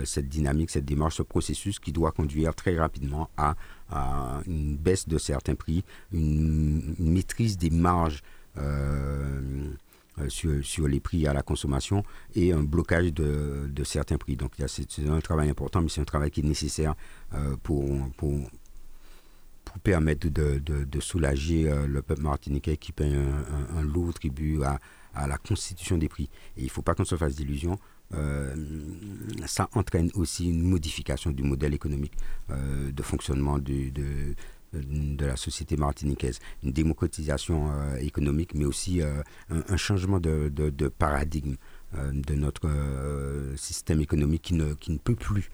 [0.06, 3.56] cette dynamique, cette démarche, ce processus qui doit conduire très rapidement à
[3.92, 8.24] à une baisse de certains prix, une, maîtrise des marges
[8.58, 9.70] euh,
[10.20, 12.04] euh, sur, les prix à la consommation
[12.36, 14.36] et un blocage de, certains prix.
[14.36, 16.96] Donc c'est un travail important, mais c'est un travail qui est nécessaire
[17.34, 17.86] euh, pour,
[18.18, 18.40] pour,
[19.66, 24.80] pour, permettre de, de, soulager le peuple martiniquais qui paye un, lourd tribut à,
[25.14, 26.30] à, la constitution des prix.
[26.56, 27.78] Et il ne faut pas qu'on se fasse d'illusions.
[28.14, 28.56] Euh,
[29.48, 32.14] ça entraîne aussi une modification du modèle économique
[32.52, 33.92] euh, de fonctionnement de,
[34.84, 39.02] de, la société martiniquaise, une démocratisation euh, économique, mais aussi
[39.50, 41.56] un, changement de, paradigme
[41.94, 42.68] de notre
[43.56, 45.50] système économique qui ne, qui ne peut plus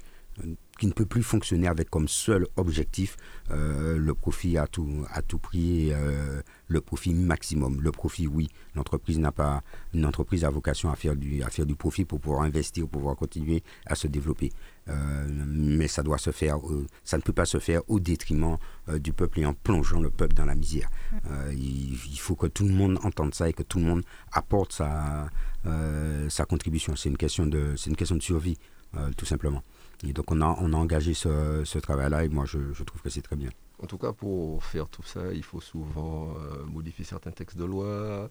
[0.79, 3.15] qui ne peut plus fonctionner avec comme seul objectif
[3.51, 7.81] euh, le profit à tout, à tout prix, euh, le profit maximum.
[7.81, 9.61] Le profit, oui, l'entreprise n'a pas,
[9.93, 13.01] une entreprise a vocation à faire du, à faire du profit pour pouvoir investir, pour
[13.01, 14.51] pouvoir continuer à se développer.
[14.87, 16.57] Euh, mais ça doit se faire,
[17.03, 20.33] ça ne peut pas se faire au détriment du peuple et en plongeant le peuple
[20.33, 20.89] dans la misère.
[21.51, 24.73] Il, il, faut que tout le monde entende ça et que tout le monde apporte
[24.73, 25.29] sa,
[26.29, 26.95] sa contribution.
[26.95, 28.57] C'est une question de, c'est une question de survie,
[29.17, 29.63] tout simplement.
[30.07, 33.09] Et donc on a, on a engagé ce, ce travail-là et moi je, trouve que
[33.09, 33.49] c'est très bien.
[33.81, 37.65] En tout cas, pour faire tout ça, il faut souvent euh, modifier certains textes de
[37.65, 38.29] loi.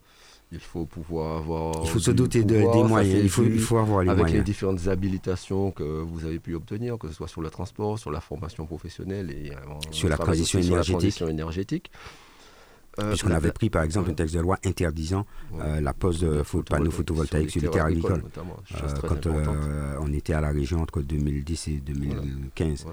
[0.53, 1.85] Il faut pouvoir avoir.
[1.85, 3.23] Il faut se doter de, des moyens.
[3.23, 4.35] Il faut, il faut avoir les avec moyens.
[4.37, 7.99] Avec les différentes habilitations que vous avez pu obtenir, que ce soit sur le transport,
[7.99, 9.55] sur la formation professionnelle et euh,
[9.93, 10.61] sur la transition.
[10.61, 11.91] Sur la transition énergétique.
[12.99, 15.25] Euh, Puisqu'on avait pris par exemple un texte de loi interdisant
[15.61, 18.25] euh, la pose de panneaux photovoltaïques sur les terres agricoles.
[18.75, 19.27] Euh, quand
[20.01, 22.87] on était à la région entre 2010 et 2015,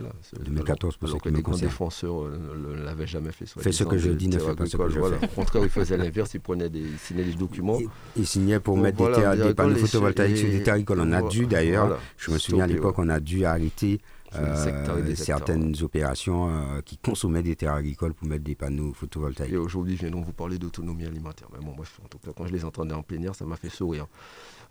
[0.45, 1.69] 2014 pour ce qui me concerne.
[1.69, 3.45] défenseurs ne l'avaient jamais fait.
[3.47, 5.25] Fais ce que je dis, ne fais pas ce que je fais.
[5.25, 7.79] Au contraire, ils faisaient l'inverse, ils prenaient des, signaient des documents.
[8.15, 9.03] Ils signaient pour mettre
[9.36, 10.99] des, panneaux photovoltaïques sur des terres agricoles.
[11.01, 13.99] On a dû d'ailleurs, je me souviens à l'époque, on a dû arrêter
[14.35, 19.53] euh, certaines opérations euh, qui consommaient des terres agricoles pour mettre des panneaux photovoltaïques.
[19.53, 21.47] Et aujourd'hui, je viens donc vous parler d'autonomie alimentaire.
[21.53, 23.69] Mais bon, bref, en tout cas, quand je les entendais en plénière, ça m'a fait
[23.69, 24.07] sourire.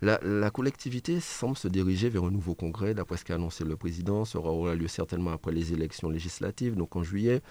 [0.01, 3.75] La, la, collectivité semble se diriger vers un nouveau congrès, d'après ce qu'a annoncé le
[3.75, 4.25] président.
[4.25, 7.41] Ça aura lieu certainement après les élections législatives, donc en juillet.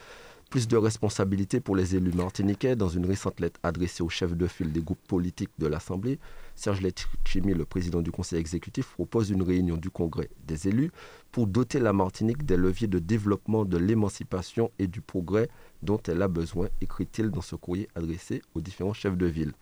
[0.50, 2.76] Plus de responsabilités pour les élus martiniquais.
[2.76, 6.20] Dans une récente lettre adressée au chef de file des groupes politiques de l'Assemblée,
[6.54, 10.92] Serge Letchimi, le président du conseil exécutif, propose une réunion du congrès des élus
[11.32, 15.48] pour doter la Martinique des leviers de développement de l'émancipation et du progrès
[15.82, 19.52] dont elle a besoin, écrit-il dans ce courrier adressé aux différents chefs de ville.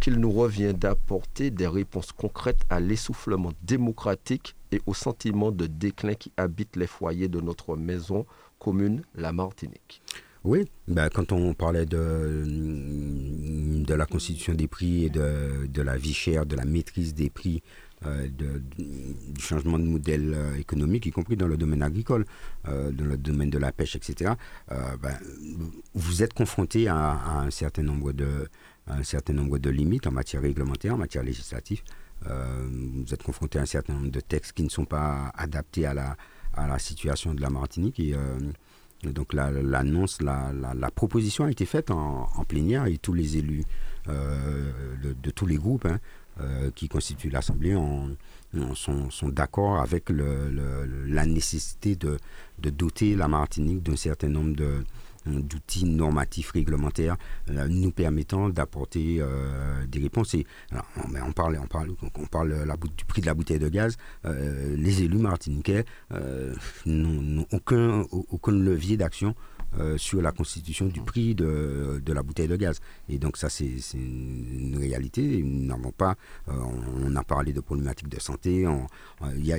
[0.00, 6.14] Qu'il nous revient d'apporter des réponses concrètes à l'essoufflement démocratique et au sentiment de déclin
[6.14, 8.24] qui habite les foyers de notre maison
[8.58, 10.02] commune, la Martinique.
[10.44, 15.96] Oui, ben, quand on parlait de, de la constitution des prix et de, de la
[15.96, 17.62] vie chère, de la maîtrise des prix,
[18.06, 22.26] euh, du changement de modèle euh, économique, y compris dans le domaine agricole,
[22.68, 24.34] euh, dans le domaine de la pêche, etc.,
[24.68, 25.18] ben,
[25.94, 28.48] vous êtes confronté à, à, un certain nombre de,
[28.86, 31.82] un certain nombre de limites en matière réglementaire, en matière législative.
[32.22, 35.94] vous êtes confronté à un certain nombre de textes qui ne sont pas adaptés à
[35.94, 36.16] la,
[36.58, 38.14] à la situation de la Martinique et
[39.04, 43.64] donc l'annonce, la, proposition a été faite en, plénière et tous les élus
[44.08, 44.72] euh,
[45.22, 45.98] de, tous les groupes hein,
[46.40, 47.76] euh, qui constituent l'Assemblée
[48.74, 52.18] sont, d'accord avec la nécessité de,
[52.58, 54.84] doter la Martinique d'un certain nombre de,
[55.28, 57.16] d'outils normatifs réglementaires
[57.50, 60.36] euh, nous permettant d'apporter euh, des réponses.
[60.96, 63.96] On, parle, on parle, on parle la, du prix de la bouteille de gaz.
[64.24, 65.84] Euh, les élus martiniquais
[66.86, 69.34] n'ont aucun, aucun levier d'action
[69.98, 72.80] sur la constitution du prix de, de, la bouteille de gaz.
[73.10, 75.42] Et donc ça, c'est une réalité.
[75.42, 78.66] Nous n'avons pas, on, a parlé de problématiques de santé,
[79.36, 79.58] il y a,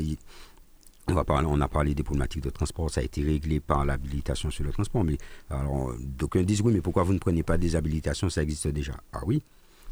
[1.09, 3.85] on, va parler, on a parlé des problématiques de transport, ça a été réglé par
[3.85, 5.03] l'habilitation sur le transport.
[5.03, 5.17] Mais
[5.49, 8.93] alors, d'aucuns disent oui, mais pourquoi vous ne prenez pas des habilitations Ça existe déjà?
[9.13, 9.41] Ah oui,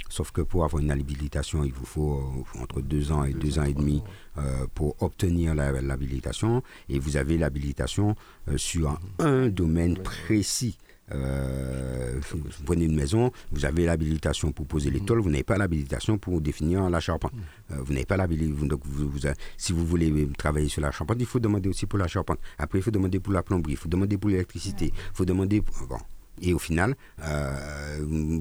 [0.10, 3.60] Sauf que pour avoir une habilitation, il vous faut euh, entre deux ans et deux,
[3.60, 4.02] ans, et demi
[4.38, 6.64] euh, pour obtenir l'habilitation.
[6.90, 8.16] et vous avez l'habilitation
[8.48, 10.78] euh, sur un domaine précis.
[11.14, 15.58] Euh, vous prenez une maison, vous avez l'habilitation pour poser les tôles, vous n'avez pas
[15.58, 17.34] l'habilitation pour définir la charpente.
[17.34, 17.74] Mm.
[17.74, 18.66] Euh, vous n'avez pas l'habilitation.
[18.66, 19.20] Donc, vous,
[19.58, 22.40] si vous voulez travailler sur la charpente, il faut demander aussi pour la charpente.
[22.58, 25.62] Après, il faut demander pour la plomberie, il faut demander pour l'électricité, il faut demander.
[25.62, 25.98] Bon.
[26.42, 28.40] Et au final, euh,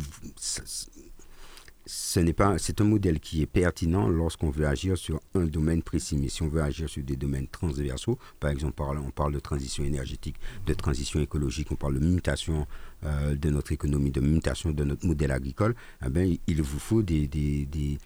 [1.87, 5.83] ce n'est pas, c'est un modèle qui est pertinent lorsqu'on veut agir sur un domaine
[5.83, 6.16] précis.
[6.16, 9.85] Mais si on veut agir sur des domaines transversaux, par exemple, on parle de transition
[9.85, 12.66] énergétique, de transition écologique, on parle de mutation
[13.05, 17.03] euh, de notre économie, de mutation de notre modèle agricole, eh bien, il vous faut
[17.03, 17.99] des, des, des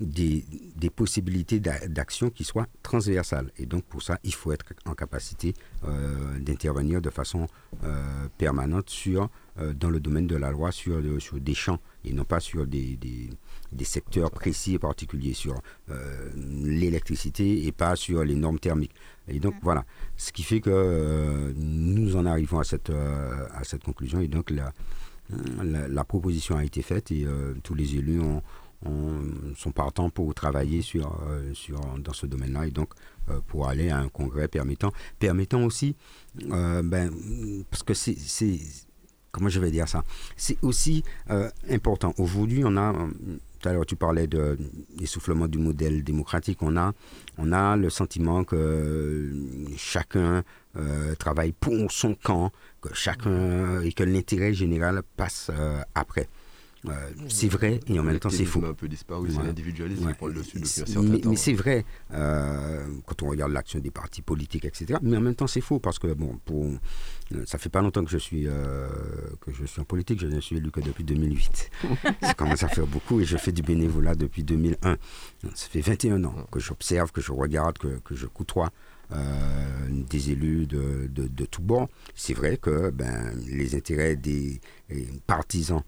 [0.00, 3.50] des, possibilités d'action qui soient transversales.
[3.56, 7.48] Et donc pour ça, il faut être en capacité euh, d'intervenir de façon
[7.82, 9.28] euh, permanente sur,
[9.74, 12.96] dans le domaine de la loi sur, sur des champs et non pas sur des,
[13.72, 18.94] des, secteurs précis et particuliers, sur euh, l'électricité et pas sur les normes thermiques.
[19.26, 19.84] Et donc voilà,
[20.16, 24.28] ce qui fait que euh, nous en arrivons à cette, euh, à cette conclusion et
[24.28, 24.72] donc la,
[25.88, 27.26] la, proposition a été faite et
[27.62, 28.42] tous les élus ont,
[29.56, 31.20] sont partants pour travailler sur,
[31.52, 32.94] sur, dans ce domaine-là et donc
[33.48, 35.96] pour aller à un congrès permettant, permettant aussi,
[36.34, 37.10] ben,
[37.70, 38.16] parce que c'est
[39.30, 40.02] comment je vais dire ça?
[40.36, 42.14] C'est aussi euh, important.
[42.18, 42.92] Aujourd'hui, on a,
[43.60, 44.58] tout à l'heure tu parlais de
[44.98, 46.92] l'essoufflement du modèle démocratique, on a,
[47.38, 49.32] on a le sentiment que
[49.76, 50.42] chacun
[50.76, 56.28] euh, travaille pour son camp, que chacun et que l'intérêt général passe euh, après.
[56.86, 58.64] Euh, c'est vrai et en même temps c'est faux.
[58.64, 61.30] un peu disparu, c'est l'individualisme qui prend le dessus depuis un certain mais, temps.
[61.30, 64.98] Mais c'est vrai euh, quand on regarde l'action des partis politiques, etc.
[65.02, 68.04] Mais en même temps c'est faux parce que bon, pour, euh, ça fait pas longtemps
[68.04, 71.70] que je suis que je suis en politique, je ne suis élu que depuis 2008.
[72.22, 74.96] ça commence à faire beaucoup et je fais du bénévolat depuis 2001.
[75.54, 78.70] Ça fait 21 ans que j'observe, que je regarde, que, que je côtoie.
[79.10, 81.88] des élus de, de, de tout bord.
[82.14, 84.60] C'est vrai que ben, les intérêts des
[85.26, 85.82] partisans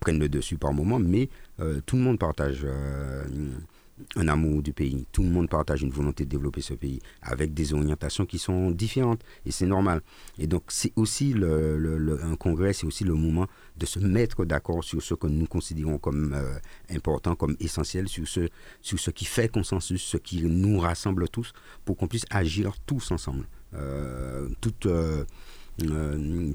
[0.00, 1.28] prennent le dessus par moment, mais
[1.60, 3.24] euh, tout le monde partage euh,
[4.16, 7.52] un amour du pays, tout le monde partage une volonté de développer ce pays avec
[7.52, 10.00] des orientations qui sont différentes et c'est normal.
[10.38, 15.02] Et donc c'est aussi un congrès, c'est aussi le moment de se mettre d'accord sur
[15.02, 16.34] ce que nous considérons comme
[16.88, 18.48] important, comme essentiel, sur ce,
[18.80, 21.52] sur ce qui fait consensus, ce qui nous rassemble tous,
[21.84, 23.46] pour qu'on puisse agir tous ensemble.
[24.62, 24.88] toute,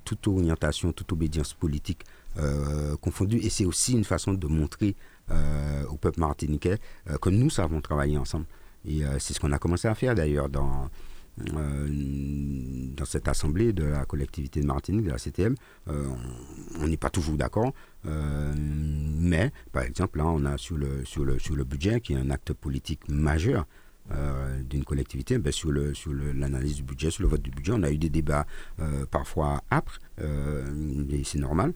[0.03, 2.03] toute orientation, toute obédience politique
[2.37, 3.37] euh, confondus.
[3.37, 4.95] Et c'est aussi une façon de montrer
[5.31, 6.77] euh, au peuple martiniquais
[7.09, 8.45] euh, que nous savons travailler ensemble.
[8.87, 10.91] Et c'est ce qu'on a commencé à faire d'ailleurs dans,
[11.39, 15.55] dans cette assemblée de la collectivité de Martinique, de la CTM.
[15.87, 21.39] on n'est pas toujours d'accord, mais par exemple, là, on a sur le, sur, le,
[21.39, 23.65] sur le budget, qui est un acte politique majeur,
[24.11, 27.71] euh, d'une collectivité, ben sur l'analyse du budget, sur le vote du budget.
[27.75, 28.45] On a eu des débats
[28.79, 30.63] euh, parfois âpres, euh,
[31.09, 31.73] et c'est normal.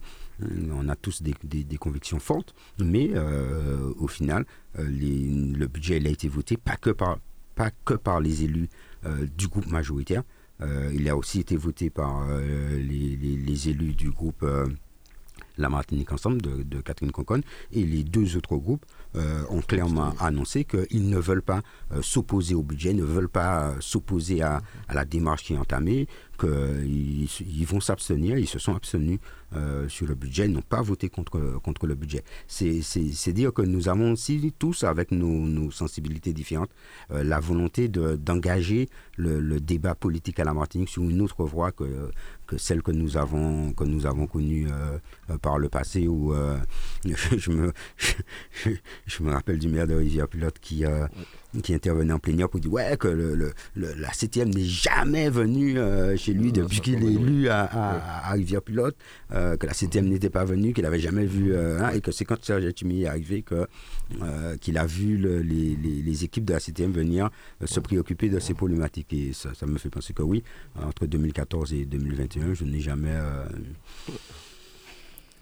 [0.70, 1.34] On a tous des,
[1.76, 3.10] convictions fortes, mais
[3.98, 4.46] au final,
[4.78, 8.68] le budget a été voté pas que par, les élus
[9.36, 10.22] du groupe majoritaire.
[10.94, 14.46] il a aussi été voté par les, élus du groupe
[15.58, 18.99] La Martinique Ensemble de, de Catherine Conconne et les deux autres groupes euh,
[19.50, 23.74] ont clairement annoncé qu'ils ne veulent pas euh, s'opposer au budget, ne veulent pas euh,
[23.80, 24.60] s'opposer à,
[24.92, 26.06] la démarche qui est entamée,
[26.38, 29.18] qu'ils ils vont s'abstenir, ils se sont abstenus
[29.56, 32.22] euh, sur le budget, ils n'ont pas voté contre, contre le budget.
[32.46, 36.70] C'est dire que nous avons aussi tous, avec nos, sensibilités différentes,
[37.10, 41.72] euh, la volonté d'engager le, le, débat politique à la Martinique sur une autre voie
[41.72, 42.10] que,
[42.46, 46.32] que celle que nous avons, que nous avons connue euh, par le passé, où
[47.04, 47.72] je, me,
[49.06, 50.84] je, me rappelle du maire de Rivière-Pilote qui
[51.64, 55.76] qui intervenait en plénière pour dire ouais que le, la CTM n'est jamais venue
[56.16, 57.64] chez lui depuis qu'il est élu à,
[58.28, 58.96] à, Rivière-Pilote,
[59.40, 62.12] euh, que la CTM n'était pas venue, qu'il n'avait jamais vu, euh, hein, et que
[62.12, 63.66] c'est quand Serge Tumi est arrivé que,
[64.60, 67.30] qu'il a vu les, les, les, équipes de la CTM venir
[67.64, 69.12] se préoccuper de ces problématiques.
[69.12, 70.42] Et ça, ça, me fait penser que oui,
[70.82, 73.16] entre 2014 et 2021, je n'ai jamais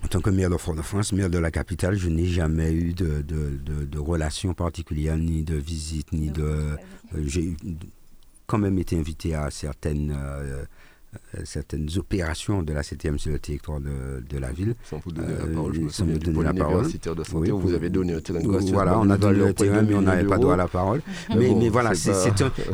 [0.05, 3.21] en tant que maire de Fort-de-France, maire de la capitale, je n'ai jamais eu de,
[3.23, 6.43] de, de, relations particulières, ni de visite, ni de.
[6.43, 6.77] Euh,
[7.27, 7.57] j'ai
[8.47, 10.15] quand même été invité à certaines.
[10.17, 10.65] Euh,
[11.45, 14.75] certaines opérations de la CTM sur le territoire de, de la ville.
[14.85, 16.87] Sans vous donner la euh, parole, je me sans me donner la parole.
[16.87, 19.95] de santé, vous avez donné un terrain de Voilà, on a donné le terrain, mais
[19.95, 21.03] on n'avait pas droit à la parole.
[21.31, 22.13] mais, mais voilà, c'est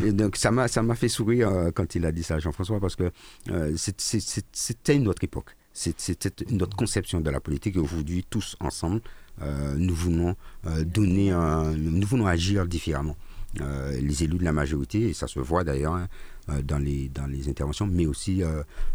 [0.12, 3.10] donc ça m'a fait sourire quand il a dit ça, Jean-François, parce que
[3.76, 5.56] c'était une autre époque.
[5.72, 7.76] C'était notre conception de la politique.
[7.76, 9.00] Aujourd'hui, tous ensemble,
[9.42, 11.32] euh, nous voulons euh, donner,
[11.76, 13.16] nous voulons agir différemment.
[13.60, 16.08] Euh, les élus de la majorité, et ça se voit d'ailleurs hein,
[16.62, 18.42] dans, les, dans les interventions, mais aussi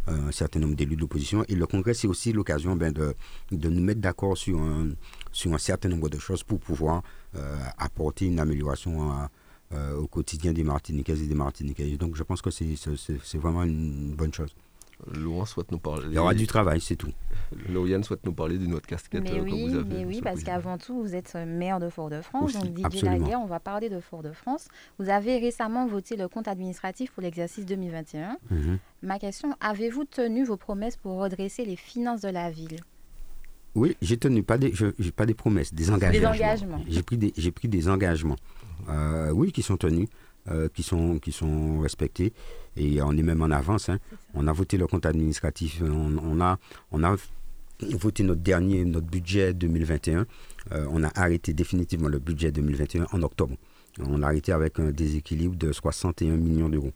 [0.08, 1.44] un certain nombre d'élus de l'opposition.
[1.48, 3.16] Et le Congrès, c'est aussi l'occasion ben, de,
[3.52, 4.90] de, nous mettre d'accord sur un,
[5.32, 7.04] sur un certain nombre de choses pour pouvoir
[7.78, 9.30] apporter une amélioration
[9.72, 11.98] au quotidien des Martiniquais et des Martiniquais.
[11.98, 14.56] Donc je pense que c'est vraiment une bonne chose.
[15.08, 16.08] Laurent souhaite nous parler.
[16.10, 17.12] Il y aura du travail, c'est tout.
[17.70, 19.98] Lauriane souhaite nous parler d'une autre casquette mais euh, oui, que vous avez.
[19.98, 22.54] Mais oui, parce qu'avant tout, vous êtes maire de Fort-de-France.
[22.54, 24.68] Donc, Didier Laguerre, on va parler de Fort-de-France.
[25.00, 28.38] Vous avez récemment voté le compte administratif pour l'exercice 2021.
[28.52, 28.80] Mhm.
[29.04, 32.80] Ma question, avez-vous tenu vos promesses pour redresser les finances de la ville?
[33.76, 34.74] Oui, j'ai tenu, pas des,
[35.16, 36.20] pas des promesses, des engagements.
[36.20, 36.82] Des engagements.
[36.88, 38.36] J'ai pris, des, pris des engagements,
[38.90, 40.08] euh, oui, qui sont tenus.
[40.50, 42.34] Euh, qui, sont, qui sont respectés.
[42.80, 43.90] Et on est même en avance.
[43.90, 44.00] Hein.
[44.34, 45.82] On a voté le compte administratif.
[45.84, 46.58] On, a,
[46.92, 47.16] on a
[47.82, 50.26] voté notre dernier, notre budget 2021.
[50.72, 53.56] Euh, on a arrêté définitivement le budget 2021 en octobre.
[54.00, 56.94] On a arrêté avec un déséquilibre de 61 millions d'euros.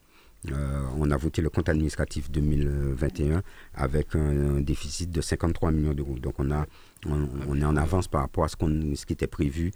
[0.52, 3.44] Euh, on a voté le compte administratif 2021
[3.76, 6.18] avec un, déficit de 53 millions d'euros.
[6.18, 6.66] Donc on, a,
[7.06, 8.56] on, est en avance par rapport à ce,
[8.96, 9.72] ce qui était prévu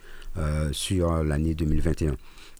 [0.72, 2.16] sur l'année 2021.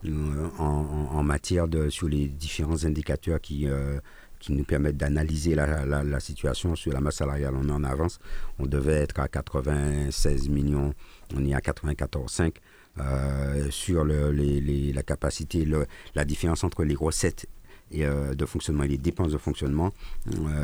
[0.06, 4.00] Euh, en, matière de sur les différents indicateurs qui euh,
[4.40, 7.56] qui nous permettent d'analyser la, la, situation sur la masse salariale.
[7.58, 8.20] On est en avance.
[8.60, 10.94] On devait être à 96 millions.
[11.36, 12.52] On est à 94,5.
[13.00, 17.48] Euh, sur le, les, la capacité, le, la différence entre les recettes
[17.90, 19.92] et, de fonctionnement et les dépenses de fonctionnement.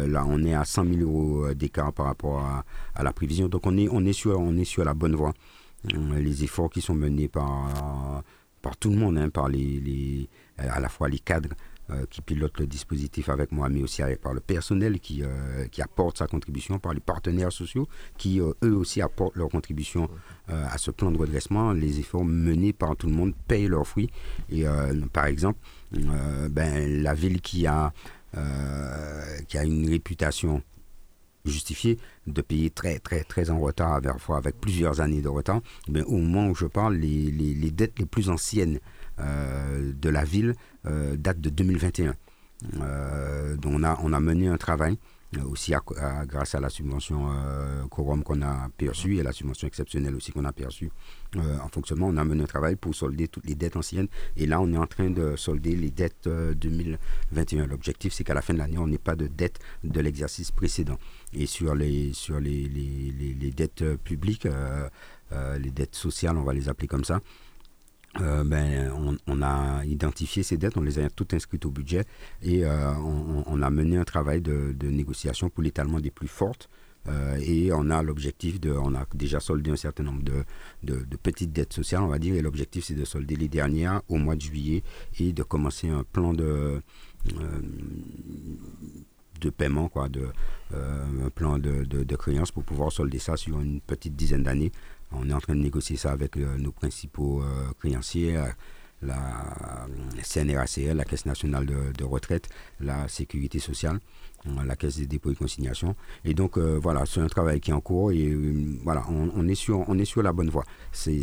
[0.07, 3.47] là, on est à 100 000 euros d'écart par rapport à, à, la prévision.
[3.47, 5.33] Donc, on est, on, est sur, on est sur la bonne voie.
[5.83, 8.23] les efforts qui sont menés par
[8.63, 11.49] par tout le monde, hein, par les, à la fois les cadres
[11.91, 15.81] euh, qui pilotent le dispositif avec moi, mais aussi par le personnel qui, euh, qui
[15.81, 20.09] apporte sa contribution, par les partenaires sociaux qui, euh, eux aussi, apportent leur contribution
[20.47, 21.73] à ce plan de redressement.
[21.73, 24.09] Les efforts menés par tout le monde payent leurs fruits.
[24.49, 24.65] Et
[25.13, 25.59] par exemple,
[25.91, 27.93] ben, la ville qui a,
[29.47, 30.61] qui a une réputation
[31.45, 35.61] justifié de payer très, très, très en retard, avec plusieurs années de retard.
[35.89, 38.79] Mais au moment où je parle, les, dettes les plus anciennes
[39.19, 42.15] euh, de la ville euh, datent de 2021.
[42.81, 44.97] Euh, donc on a mené un travail
[45.41, 45.73] aussi
[46.25, 50.45] grâce à la subvention euh, Quorum qu'on a perçue et la subvention exceptionnelle aussi qu'on
[50.45, 50.91] a perçue
[51.35, 52.07] euh, en fonctionnement.
[52.07, 54.77] On a mené un travail pour solder toutes les dettes anciennes et là on est
[54.77, 57.63] en train de solder les dettes 2021.
[57.63, 60.51] Euh, L'objectif c'est qu'à la fin de l'année on n'ait pas de dettes de l'exercice
[60.51, 60.99] précédent.
[61.33, 64.47] Et sur les, sur les, les, les, dettes publiques,
[65.31, 67.21] les dettes sociales on va les appeler comme ça,
[68.21, 68.91] euh, ben,
[69.27, 72.05] on, a identifié ces dettes, on les a toutes inscrites au budget
[72.43, 72.93] et euh,
[73.47, 76.69] on, a mené un travail de, négociation pour l'étalement des plus fortes.
[77.09, 80.45] Euh, et on a l'objectif de, on a déjà soldé un certain nombre de,
[80.83, 84.15] de, petites dettes sociales, on va dire, et l'objectif c'est de solder les dernières au
[84.15, 84.83] mois de juillet
[85.19, 86.81] et de commencer un plan de,
[89.41, 90.27] de paiement, quoi, de,
[90.71, 94.71] un plan de, de, créance pour pouvoir solder ça sur une petite dizaine d'années
[95.13, 98.37] on est en train de négocier ça avec euh, nos principaux euh, créanciers,
[99.05, 99.87] la
[100.23, 103.99] CNRACL, la Caisse nationale de retraite, la sécurité sociale
[104.65, 105.95] la caisse des dépôts et consignations.
[106.25, 109.47] Et donc euh, voilà, c'est un travail qui est en cours et euh, voilà, on,
[109.47, 110.63] est sur, on est sur la bonne voie.
[110.91, 111.21] C'est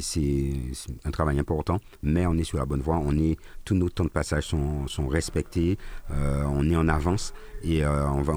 [1.05, 2.99] un travail important, mais on est sur la bonne voie.
[2.99, 5.78] On est, tous nos temps de passage sont, sont respectés,
[6.11, 8.35] euh, on est en avance et on va,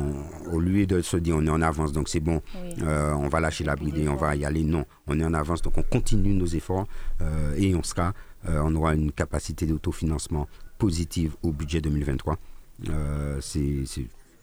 [0.51, 2.41] au lieu de se dire on est en avance, donc c'est bon,
[2.81, 4.63] on va lâcher la bride et on va y aller.
[4.63, 6.87] Non, on est en avance, donc on continue nos efforts
[7.57, 8.13] et on sera,
[8.47, 12.37] on aura une capacité d'autofinancement positive au budget 2023.
[13.41, 13.85] c'est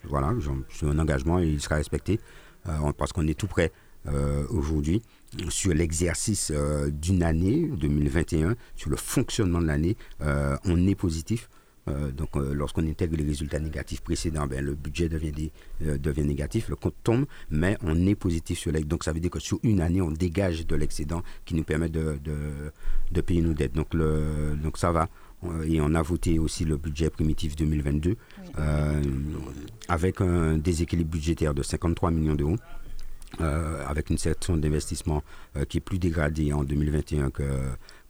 [0.03, 0.33] voilà,
[0.69, 2.19] c'est un engagement et il sera respecté
[2.67, 3.71] euh, parce qu'on est tout prêt
[4.07, 5.01] euh, aujourd'hui
[5.49, 9.95] sur l'exercice euh, d'une année 2021, sur le fonctionnement de l'année.
[10.65, 11.49] on est positif.
[11.87, 15.49] Donc, lorsqu'on intègre les résultats négatifs précédents, ben, le budget devient,
[15.81, 18.89] devient négatif, le compte tombe, mais on est positif sur l'excédent.
[18.91, 21.89] Donc, ça veut dire que sur une année, on dégage de l'excédent qui nous permet
[21.89, 22.19] de,
[23.11, 23.73] de, payer nos dettes.
[23.73, 25.09] Donc, le, donc ça va
[25.65, 28.15] et on a voté aussi le budget primitif 2022
[28.59, 29.01] euh,
[29.87, 32.57] avec un déséquilibre budgétaire de 53 millions d'euros.
[33.39, 35.23] Euh, avec une section d'investissement
[35.55, 37.43] euh, qui est plus dégradée en 2021 que,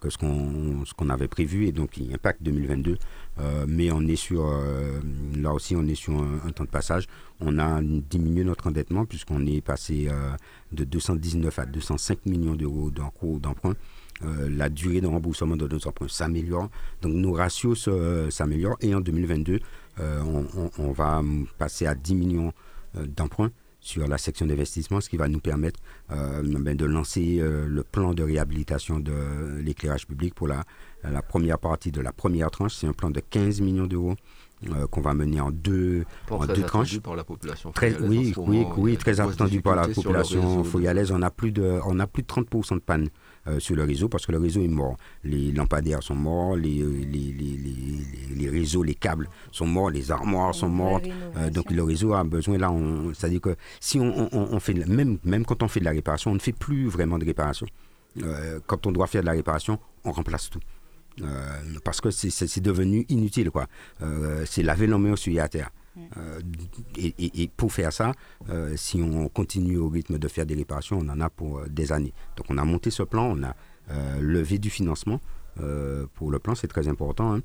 [0.01, 2.97] que ce qu'on avait prévu et donc qui impacte 2022.
[3.67, 4.51] mais on est sur,
[5.37, 7.07] là aussi, on est sur un, temps de passage.
[7.39, 10.09] On a diminué notre endettement puisqu'on est passé
[10.71, 13.75] de 219 à 205 millions d'euros d'emprunt.
[14.23, 16.69] Euh, la durée de remboursement de nos emprunts s'améliore.
[17.01, 17.89] Donc nos ratios
[18.29, 19.59] s'améliorent et en 2022,
[19.99, 20.21] euh,
[20.77, 21.21] on, va
[21.57, 22.53] passer à 10 millions
[22.97, 23.51] euh, d'emprunts
[23.81, 25.79] sur la section d'investissement, ce qui va nous permettre
[26.09, 30.63] ben, de lancer le plan de réhabilitation de l'éclairage public pour la,
[31.03, 32.75] la, première partie de la première tranche.
[32.75, 34.15] C'est un plan de 15 millions d'euros
[34.91, 36.99] qu'on va mener en deux, en deux tranches.
[36.99, 41.11] par la population très, oui, oui, oui, très attendu par la population foyalaise.
[41.11, 43.09] On a plus de, on a plus de 30% de panne
[43.47, 44.97] euh, sur le réseau parce que le réseau est mort.
[45.23, 47.57] Les lampadaires sont morts, les, euh, les, les,
[48.35, 51.05] les, réseaux, les câbles sont morts, les armoires sont mortes.
[51.37, 52.71] Euh, donc le réseau a besoin, là,
[53.15, 56.35] c'est-à-dire que si on, on, fait, même, même quand on fait de la réparation, on
[56.35, 57.65] ne fait plus vraiment de réparation.
[58.67, 60.59] quand on doit faire de la réparation, on remplace tout.
[61.83, 63.49] parce que c'est devenu inutile.
[63.49, 63.65] quoi.
[64.45, 65.71] c'est laver la main sur la terre.
[66.17, 66.39] Euh,
[66.97, 68.13] et, pour faire ça,
[68.49, 71.67] euh, si on continue au rythme de faire des réparations, on en a pour euh,
[71.69, 72.13] des années.
[72.37, 73.55] Donc on a monté ce plan, on a
[74.21, 75.19] levé du financement
[76.15, 77.35] pour le plan, c'est très important.
[77.35, 77.41] Hein.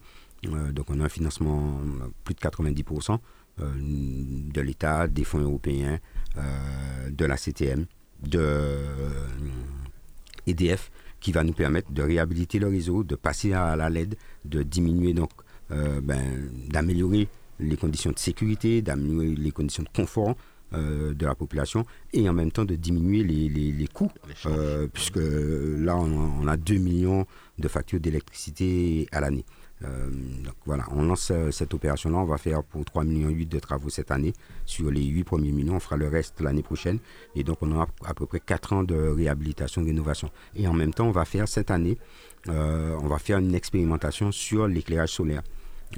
[0.70, 1.80] donc on a un financement
[2.22, 3.18] plus de 90%
[3.58, 5.98] de l'État, des fonds européens,
[7.10, 7.86] de la CTM,
[8.22, 8.76] de
[10.46, 14.62] EDF, qui va nous permettre de réhabiliter le réseau, de passer à la LED, de
[14.62, 15.30] diminuer donc,
[15.68, 17.28] ben, d'améliorer
[17.58, 20.36] les conditions de sécurité, d'améliorer les conditions de confort
[20.74, 24.10] euh, de la population et en même temps de diminuer les, les, coûts,
[24.46, 27.24] euh, puisque là, on, a 2 millions
[27.56, 29.44] de factures d'électricité à l'année.
[29.84, 30.10] Euh,
[30.44, 32.16] donc voilà, on lance cette opération-là.
[32.18, 34.32] On va faire pour 3 millions 8 de travaux cette année.
[34.64, 36.98] Sur les 8 premiers millions, on fera le reste l'année prochaine.
[37.36, 40.30] Et donc, on aura à peu près 4 ans de réhabilitation, de rénovation.
[40.56, 41.96] Et en même temps, on va faire cette année,
[42.48, 45.42] on va faire une expérimentation sur l'éclairage solaire.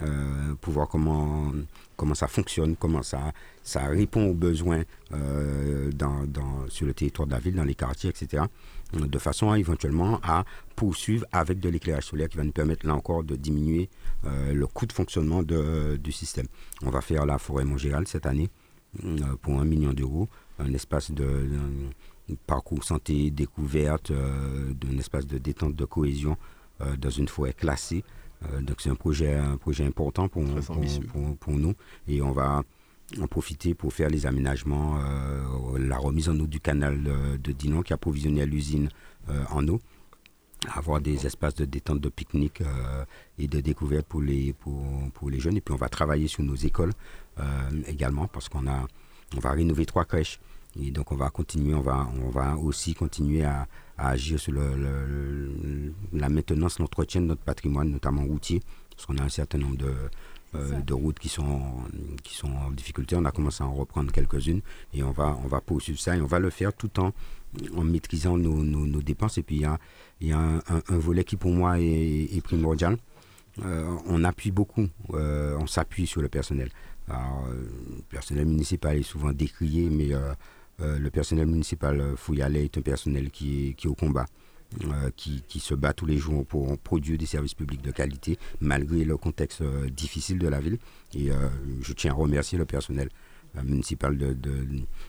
[0.03, 1.51] Euh, pour voir comment,
[1.97, 3.33] comment ça fonctionne, comment ça,
[3.63, 4.83] ça répond aux besoins
[5.13, 8.45] euh, dans, dans, sur le territoire de la ville, dans les quartiers, etc.
[8.93, 10.45] De façon à éventuellement à
[10.77, 13.89] poursuivre avec de l'éclairage solaire qui va nous permettre là encore de diminuer
[14.27, 16.47] euh, le coût de fonctionnement de, du système.
[16.83, 18.51] On va faire la forêt Montgéral cette année
[19.43, 20.29] pour un million d'euros,
[20.59, 21.49] un espace de,
[22.47, 26.37] parcours santé découverte, d'un espace de détente de cohésion
[26.99, 28.03] dans une forêt classée
[28.61, 30.45] donc c'est un projet, un projet important pour,
[31.41, 31.75] pour, nous
[32.07, 32.63] et on va
[33.21, 37.03] en profiter pour faire les aménagements, euh, la remise en eau du canal
[37.43, 38.91] de, Dinon qui approvisionnait l'usine
[39.29, 39.81] euh, en eau
[40.75, 42.63] avoir des espaces de détente de pique-nique
[43.39, 44.83] et de découverte pour les, pour,
[45.15, 45.57] pour, les jeunes.
[45.57, 46.91] Et puis on va travailler sur nos écoles
[47.87, 48.89] également parce qu'on a
[49.37, 50.41] on va rénover trois crèches.
[50.81, 53.67] Et donc on va continuer, on va, on va aussi continuer à,
[53.99, 59.25] à agir sur le, la maintenance, l'entretien de notre patrimoine, notamment routier, parce qu'on a
[59.25, 59.93] un certain nombre de,
[60.55, 61.61] euh, de routes qui sont,
[62.23, 63.17] qui sont en difficulté.
[63.17, 64.63] On a commencé à en reprendre quelques-unes
[64.95, 67.13] et on va, on va poursuivre ça et on va le faire tout en,
[67.77, 69.37] en maîtrisant nos, nos, dépenses.
[69.37, 69.79] Et puis il y a,
[70.21, 72.97] y a un, un, volet qui pour moi est, primordial.
[73.65, 76.71] Euh, on appuie beaucoup, euh, on s'appuie sur le personnel.
[77.09, 80.13] le personnel municipal est souvent décrié, mais
[80.81, 84.27] euh, le personnel municipal euh, Fouillalais est un personnel qui est, qui au combat.
[84.85, 88.39] Euh, qui, qui, se bat tous les jours pour produire des services publics de qualité
[88.61, 90.77] malgré le contexte difficile de la ville.
[91.15, 91.31] Et
[91.81, 93.09] je tiens à remercier le personnel
[93.65, 94.67] municipal de, de,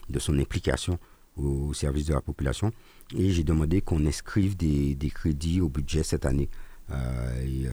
[0.08, 0.98] de, son implication
[1.36, 2.72] au, service de la population.
[3.14, 6.48] Et j'ai demandé qu'on inscrive des, des, crédits au budget cette année.
[6.90, 7.66] et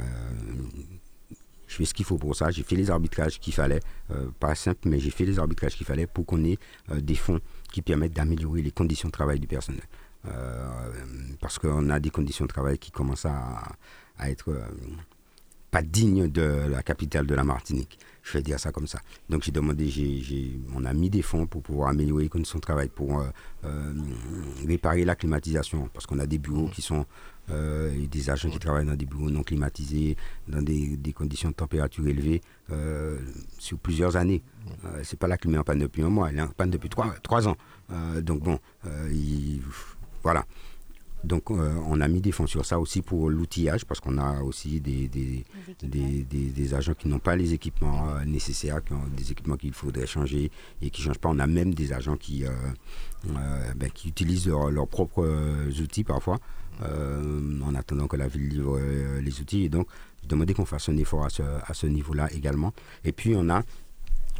[1.67, 2.51] fais ce qu'il faut pour ça.
[2.51, 3.79] J'ai fait les arbitrages qu'il fallait,
[4.41, 6.57] pas simple, mais j'ai fait les arbitrages qu'il fallait pour qu'on ait
[6.97, 7.39] des fonds
[7.71, 9.83] qui permettent d'améliorer les conditions de travail du personnel.
[11.39, 13.63] parce qu'on a des conditions de travail qui commencent à,
[14.17, 14.51] à être
[15.71, 17.99] pas dignes de la capitale de la Martinique.
[18.23, 18.99] Je vais dire ça comme ça.
[19.29, 19.89] Donc j'ai demandé,
[20.75, 23.27] on a mis des fonds pour pouvoir améliorer les conditions de travail, pour euh,
[23.65, 23.93] euh,
[24.67, 27.05] réparer la climatisation, parce qu'on a des bureaux qui sont
[27.49, 31.55] euh, et des agents qui travaillent dans des bureaux non climatisés, dans des, conditions de
[31.55, 32.41] température élevées,
[33.57, 34.41] sur plusieurs années.
[35.03, 36.89] C'est pas là qu'il met en panne depuis un mois, elle est en panne depuis
[36.89, 37.55] trois, trois ans.
[38.21, 38.59] donc bon,
[40.23, 40.45] voilà.
[41.23, 44.41] Donc euh, on a mis des fonds sur ça aussi pour l'outillage parce qu'on a
[44.41, 45.43] aussi des, des,
[45.81, 50.05] des, agents qui n'ont pas les équipements euh, nécessaires, qui ont des équipements qu'il faudrait
[50.05, 50.51] changer
[50.81, 51.29] et qui ne changent pas.
[51.29, 52.49] On a même des agents qui, euh,
[53.75, 55.27] ben, qui utilisent leurs propres
[55.81, 56.37] outils parfois
[56.79, 58.79] en attendant que la ville livre
[59.19, 59.63] les outils.
[59.63, 59.87] Et donc
[60.21, 62.73] je demandais qu'on fasse un effort à ce, à ce niveau-là également.
[63.03, 63.63] Et puis on a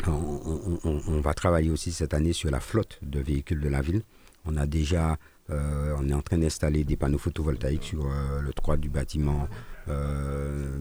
[0.06, 4.04] on, on, va travailler aussi cette année sur la flotte de véhicules de la ville.
[4.46, 5.18] On a déjà
[5.50, 9.48] euh, on est en train d'installer des panneaux photovoltaïques sur euh, le 3 du bâtiment
[9.88, 10.78] euh,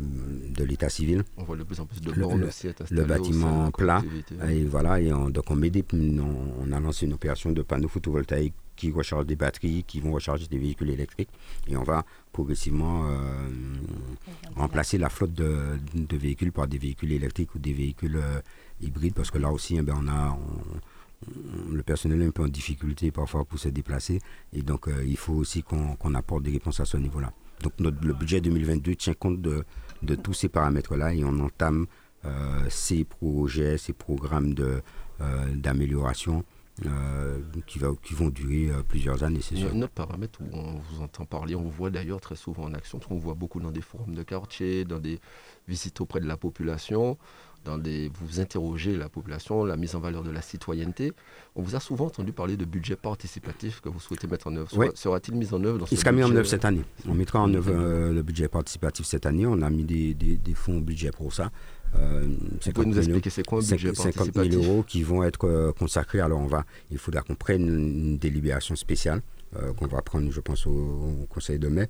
[0.50, 1.22] de l'état civil.
[1.36, 4.02] On voit de plus en plus de bornes le, aussi Le bâtiment plat.
[4.48, 7.88] Et voilà, et on, donc on, met des, on, a lancé une opération de panneaux
[7.88, 11.30] photovoltaïques qui rechargent des batteries, qui vont recharger des véhicules électriques.
[11.68, 13.08] Et on va progressivement
[14.54, 15.78] remplacer la flotte de,
[16.12, 18.20] véhicules par des véhicules électriques ou des véhicules
[18.81, 20.39] hybrides, parce que là aussi, eh ben, on a
[21.70, 24.20] le personnel est un peu en difficulté parfois pour se déplacer.
[24.53, 27.33] Et donc, euh, il faut aussi qu'on apporte des réponses à ce niveau-là.
[27.62, 29.64] Donc, le budget 2022 tient compte de,
[30.22, 31.87] tous ces paramètres-là et on entame
[32.24, 34.81] euh, ces projets, ces programmes euh,
[35.55, 36.45] d'amélioration.
[37.66, 39.68] qui, qui vont durer plusieurs années, c'est sûr.
[39.68, 42.20] Il y a un autre paramètre où on vous entend parler, on vous voit d'ailleurs
[42.20, 45.18] très souvent en action, on voit beaucoup dans des forums de quartier, dans des
[45.66, 47.16] visites auprès de la population
[47.68, 51.12] vous interrogez la population, la mise en valeur de la citoyenneté.
[51.54, 54.92] On vous a souvent entendu parler de budget participatif que vous souhaitez mettre en œuvre.
[54.94, 56.84] Sera-t-il mis en œuvre dans Il sera mis en œuvre cette année.
[57.08, 59.46] On mettra en œuvre euh, le budget participatif cette année.
[59.46, 61.50] On a mis des, des, fonds budget pour ça.
[61.94, 62.26] Euh,
[62.64, 65.72] vous pouvez nous expliquer c'est quoi un budget 50 000 euros qui vont être euh,
[65.72, 66.20] consacrés.
[66.20, 69.22] Alors on va, il faudra qu'on prenne une, délibération spéciale
[69.78, 71.88] qu'on va prendre, je pense, au Conseil de mai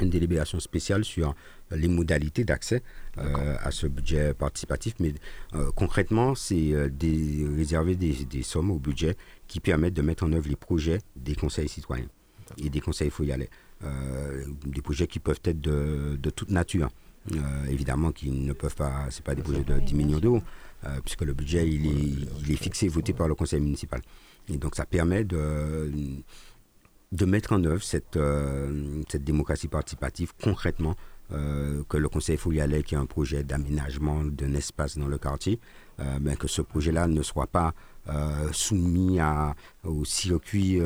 [0.00, 1.34] une délibération spéciale sur
[1.70, 2.82] les modalités d'accès
[3.18, 4.94] euh, à ce budget participatif.
[5.00, 5.14] Mais
[5.54, 6.88] euh, concrètement, c'est euh,
[7.56, 9.16] réserver des, sommes au budget
[9.48, 12.06] qui permettent de mettre en œuvre les projets des conseils citoyens
[12.58, 13.50] et des conseils foyalais.
[14.66, 16.90] des projets qui peuvent être de, toute nature.
[17.68, 20.42] évidemment, qui ne peuvent pas, c'est pas des projets de 10 millions d'euros,
[21.02, 24.00] puisque le budget il est, il est fixé, voté par le conseil municipal.
[24.48, 25.90] Et donc ça permet de
[27.12, 30.96] de mettre en œuvre cette, euh, cette démocratie participative concrètement,
[31.32, 35.60] euh, que le Conseil Folialet, qui est un projet d'aménagement d'un espace dans le quartier,
[35.98, 37.74] euh, ben, que ce projet-là ne soit pas
[38.52, 40.80] soumis à, au circuit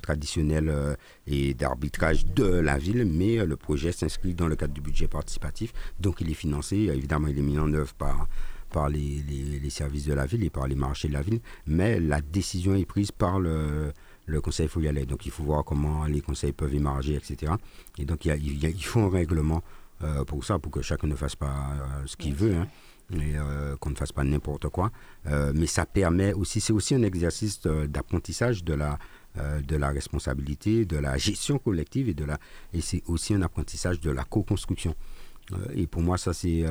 [0.00, 0.96] traditionnel
[1.26, 5.74] et d'arbitrage de la ville, mais le projet s'inscrit dans le cadre du budget participatif,
[6.00, 8.28] donc il est financé, évidemment il est mis en œuvre par
[8.72, 9.22] par les,
[9.62, 12.74] les, services de la ville et par les marchés de la ville, mais la décision
[12.74, 13.92] est prise par le,
[14.26, 15.06] le conseil, faut y aller.
[15.06, 17.52] Donc il faut voir comment les conseils peuvent émarger, etc.
[17.98, 19.62] Et donc il, il, faut un règlement
[20.02, 22.54] euh, pour ça, pour que chacun ne fasse pas euh, ce qu'il veut.
[22.54, 22.66] Hein,
[23.12, 24.92] et euh, qu'on ne fasse pas n'importe quoi.
[25.52, 29.00] mais ça permet aussi, c'est aussi un exercice d'apprentissage de la,
[29.34, 32.38] de la responsabilité, de la gestion collective et de la,
[32.72, 34.94] et c'est aussi un apprentissage de la co-construction.
[35.74, 36.64] et pour moi, ça c'est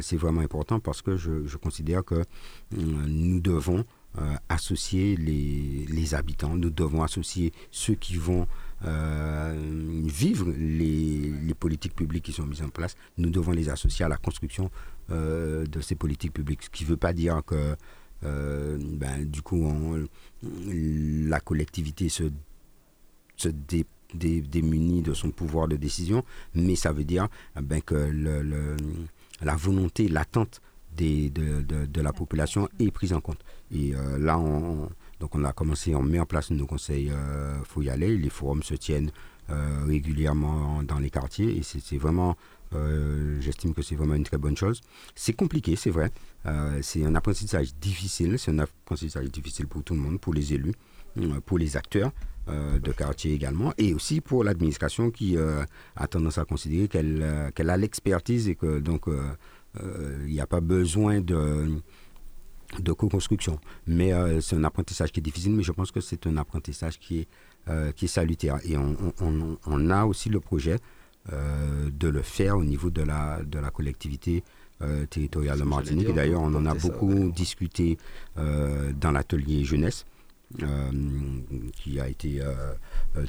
[0.00, 2.24] c'est vraiment important parce que je, je considère que
[2.70, 3.84] nous devons
[4.18, 8.46] euh, associer les, habitants, nous devons associer ceux qui vont
[8.84, 9.54] euh,
[10.04, 14.18] vivre les, politiques publiques qui sont mises en place, nous devons les associer à la
[14.18, 14.70] construction
[15.10, 16.64] euh, de ces politiques publiques.
[16.64, 17.76] Ce qui ne veut pas dire que
[18.22, 19.66] ben, du coup
[20.42, 22.24] la collectivité se,
[24.14, 26.22] démunit de son pouvoir de décision,
[26.54, 27.28] mais ça veut dire
[27.60, 28.12] ben, que
[29.40, 30.60] la volonté, l'attente
[30.96, 33.38] de, de, de, la population est prise en compte.
[33.70, 34.88] Et euh, là, on,
[35.20, 38.16] donc on a commencé, on met en place nos conseils, il euh, faut y aller.
[38.16, 39.10] Les forums se tiennent
[39.50, 42.36] euh, régulièrement dans les quartiers et c'est vraiment,
[43.40, 44.80] j'estime que c'est vraiment une très bonne chose.
[45.14, 46.10] C'est compliqué, c'est vrai.
[46.80, 50.74] c'est un apprentissage difficile, c'est un apprentissage difficile pour tout le monde, pour les élus,
[51.44, 52.12] pour les acteurs.
[52.48, 58.48] de quartier également, et aussi pour l'administration qui a tendance à considérer qu'elle a l'expertise
[58.48, 59.06] et que donc
[59.80, 61.80] il n'y a pas besoin de,
[62.80, 63.58] de co-construction.
[63.86, 66.98] Mais euh, c'est un apprentissage qui est difficile, mais je pense que c'est un apprentissage
[66.98, 67.28] qui est,
[67.68, 68.58] euh, qui est salutaire.
[68.64, 68.96] Et on,
[69.66, 70.78] on, a aussi le projet
[71.30, 74.42] de le faire au niveau de la, de la collectivité
[75.08, 76.12] territoriale de Martinique.
[76.12, 77.96] D'ailleurs, on en a beaucoup discuté
[78.36, 80.04] dans l'atelier jeunesse.
[81.76, 82.40] qui a été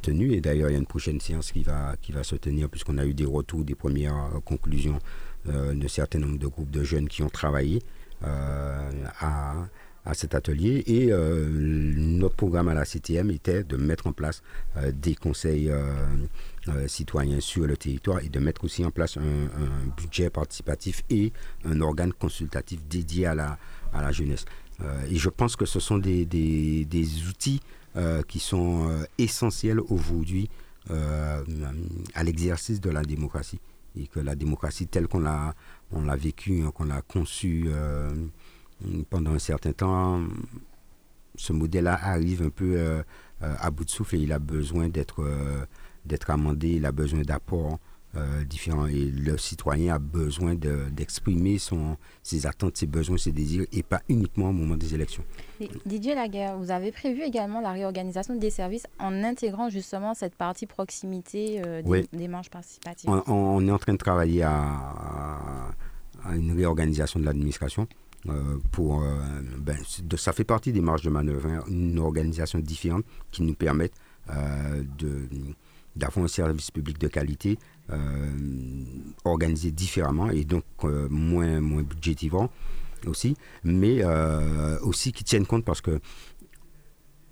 [0.01, 2.67] tenu et d'ailleurs il y a une prochaine séance qui va, qui va se tenir
[2.67, 4.99] puisqu'on a eu des retours, des premières conclusions
[5.45, 7.81] d'un certain nombre de groupes de jeunes qui ont travaillé
[8.21, 9.55] à,
[10.05, 10.83] à cet atelier.
[10.87, 14.41] Et euh, notre programme à la CTM était de mettre en place
[14.77, 19.21] euh, des conseils euh, citoyens sur le territoire et de mettre aussi en place un,
[19.97, 21.31] budget participatif et
[21.65, 23.57] un organe consultatif dédié à la,
[23.93, 24.45] à la jeunesse.
[25.09, 27.59] et je pense que ce sont des, des, des outils
[28.27, 30.49] qui sont essentiels aujourd'hui
[30.89, 33.59] à l'exercice de la démocratie.
[33.95, 35.53] Et que la démocratie telle qu'on l'a,
[35.91, 37.69] on l'a vécue, hein, qu'on l'a conçue
[39.09, 40.21] pendant un certain temps,
[41.35, 43.03] ce modèle-là arrive un peu euh,
[43.41, 45.65] euh, à bout de souffle et il a besoin d'être euh,
[46.27, 47.79] amendé, il a besoin d'apports
[48.47, 53.81] différents et le citoyen a besoin d'exprimer son ses attentes, ses besoins, ses désirs et
[53.81, 55.23] pas uniquement au moment des élections.
[55.85, 60.67] Didier Laguerre, vous avez prévu également la réorganisation des services en intégrant justement cette partie
[60.67, 63.09] proximité des, des, marches participatives?
[63.09, 65.71] On, est en train de travailler à
[66.35, 67.87] une réorganisation de l'administration.
[68.29, 69.21] Euh, pour, euh,
[69.59, 69.77] ben,
[70.15, 71.63] ça fait partie des marges de manœuvre, hein.
[71.67, 73.93] une organisation différente qui nous permette
[74.29, 74.81] euh,
[75.95, 77.57] d'avoir un service public de qualité
[79.25, 82.49] organisé différemment et donc moins, moins budgétivant
[83.05, 84.03] aussi, mais
[84.81, 85.99] aussi qui tienne compte parce que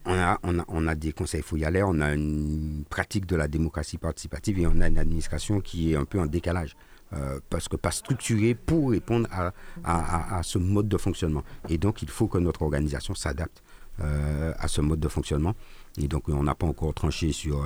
[0.06, 3.47] on a, on, a, on a, des conseils fouillalaires, on a une pratique de la
[3.47, 6.76] démocratie participative et on a une administration qui est un peu en décalage.
[7.14, 9.52] Euh, parce que pas structuré pour répondre à,
[9.84, 11.43] à, ce mode de fonctionnement.
[11.68, 13.62] Et donc, il faut que notre organisation s'adapte
[13.99, 15.54] euh, à ce mode de fonctionnement.
[15.98, 17.66] Et donc, on n'a pas encore tranché sur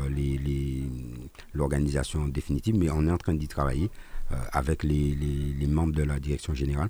[1.53, 3.89] l'organisation les, définitive, mais on est en train d'y travailler
[4.31, 6.89] euh, avec les, membres de la direction générale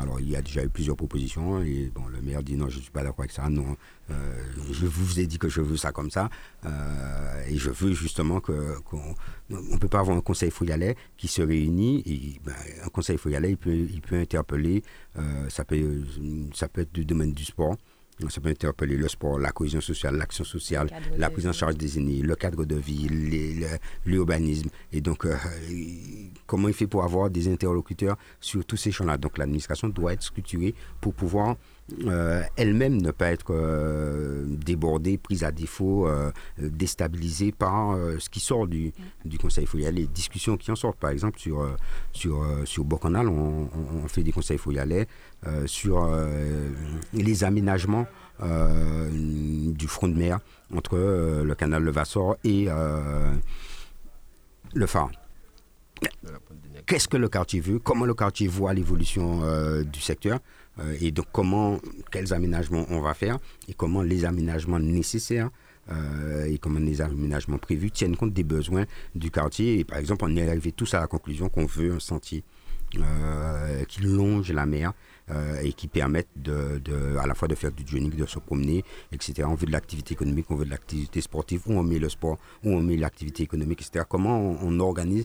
[0.00, 2.78] alors, il y a déjà eu plusieurs propositions et bon, le maire dit non, je
[2.78, 3.48] ne suis pas d'accord avec ça.
[3.48, 3.76] Non,
[4.10, 6.30] euh, je vous ai dit que je veux ça comme ça
[6.64, 8.54] euh, et je veux justement qu'on
[9.50, 12.54] ne peut pas avoir un conseil fouillalais qui se réunit et ben,
[12.84, 14.82] un conseil fouillalais il peut interpeller
[15.16, 17.76] euh, ça peut être du domaine du sport
[18.28, 21.98] ça peut interpeller le sport, la cohésion sociale, l'action sociale, la prise en charge des
[21.98, 23.08] aînés, le cadre de vie,
[24.06, 24.68] l'urbanisme.
[24.92, 25.36] Et donc, euh,
[26.46, 29.18] comment il fait pour avoir des interlocuteurs sur tous ces champs-là?
[29.18, 31.56] Donc, l'administration doit être structurée pour pouvoir
[32.06, 38.40] euh, elle-même ne pas être euh, débordée, prise à défaut, euh, déstabilisée par ce qui
[38.40, 38.92] sort du,
[39.24, 39.66] du Conseil.
[39.74, 40.98] Il y les discussions qui en sortent.
[40.98, 41.68] Par exemple, sur,
[42.12, 43.68] sur, sur Bocanal, on,
[44.02, 45.06] on, fait des conseils folialais
[45.66, 46.08] sur
[47.12, 48.06] les aménagements
[48.40, 50.40] du front de mer
[50.74, 50.96] entre
[51.44, 52.68] le canal Levassor et
[54.74, 55.10] le phare.
[56.86, 57.78] Qu'est-ce que le quartier veut?
[57.78, 59.42] Comment le quartier voit l'évolution
[59.82, 60.38] du secteur?
[60.80, 61.78] Euh, et donc comment,
[62.10, 65.50] quels aménagements on va faire et comment les aménagements nécessaires
[65.90, 69.78] euh, et comment les aménagements prévus tiennent compte des besoins du quartier.
[69.78, 72.42] Et par exemple, on est arrivé tous à la conclusion qu'on veut un sentier
[72.96, 74.92] euh, qui longe la mer
[75.62, 78.84] et qui permette de, de, à la fois de faire du jogging, de se promener,
[79.10, 79.44] etc.
[79.46, 82.36] On veut de l'activité économique, on veut de l'activité sportive, où on met le sport,
[82.62, 84.04] où on met l'activité économique, etc.
[84.06, 85.24] Comment on, organise,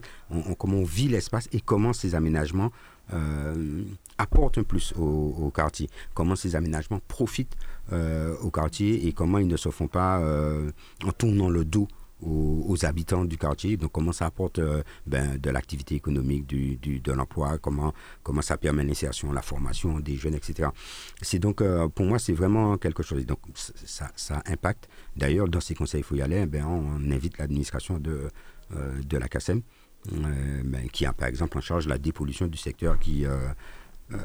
[0.58, 2.72] comment on vit l'espace et comment ces aménagements
[3.12, 3.84] euh,
[4.18, 7.56] apporte un plus au, quartier, comment ces aménagements profitent
[7.92, 10.70] euh, au quartier et comment ils ne se font pas euh,
[11.04, 11.88] en tournant le dos
[12.22, 13.78] aux, habitants du quartier.
[13.78, 14.60] Donc comment ça apporte
[15.06, 17.94] ben, de l'activité économique, de l'emploi, comment,
[18.42, 20.68] ça permet l'insertion, la formation des jeunes, etc.
[21.22, 21.62] C'est donc,
[21.94, 23.24] pour moi, c'est vraiment quelque chose.
[23.24, 24.90] Donc ça, impacte.
[25.16, 28.28] D'ailleurs, dans ces conseils il faut y aller, ben, on invite l'administration de,
[28.70, 29.62] de la CASEM euh,
[30.10, 33.36] ben, qui a par exemple en charge la dépollution du secteur qui, euh,
[34.12, 34.16] euh,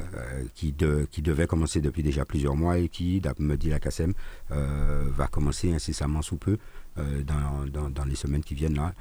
[0.56, 4.14] qui, de, qui, devait commencer depuis déjà plusieurs mois et qui, me dit la CASEM,
[4.50, 6.58] va commencer incessamment sous peu
[6.96, 8.94] dans, dans, les semaines qui viennent là.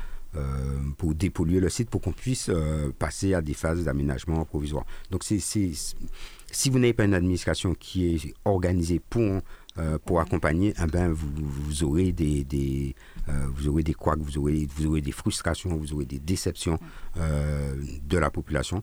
[0.98, 2.50] pour dépolluer le site pour qu'on puisse
[2.98, 4.84] passer à des phases d'aménagement provisoire.
[5.10, 9.42] Donc c'est, si vous n'avez pas une administration qui est organisée pour
[9.76, 12.94] euh, pour accompagner, eh ben, vous, vous, aurez des
[13.28, 16.78] euh, vous aurez des couacs, vous aurez, vous aurez des frustrations, vous aurez des déceptions
[17.16, 18.82] euh, de la population,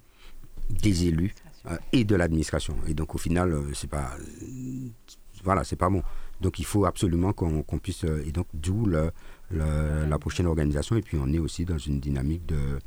[0.69, 1.33] des élus
[1.91, 2.75] et de l'administration.
[2.87, 4.15] Et donc au final, c'est pas,
[5.43, 6.01] voilà, c'est pas bon.
[6.39, 10.95] Donc il faut absolument qu'on puisse, et donc d'où la prochaine organisation.
[10.95, 12.79] Et puis on est aussi dans une dynamique de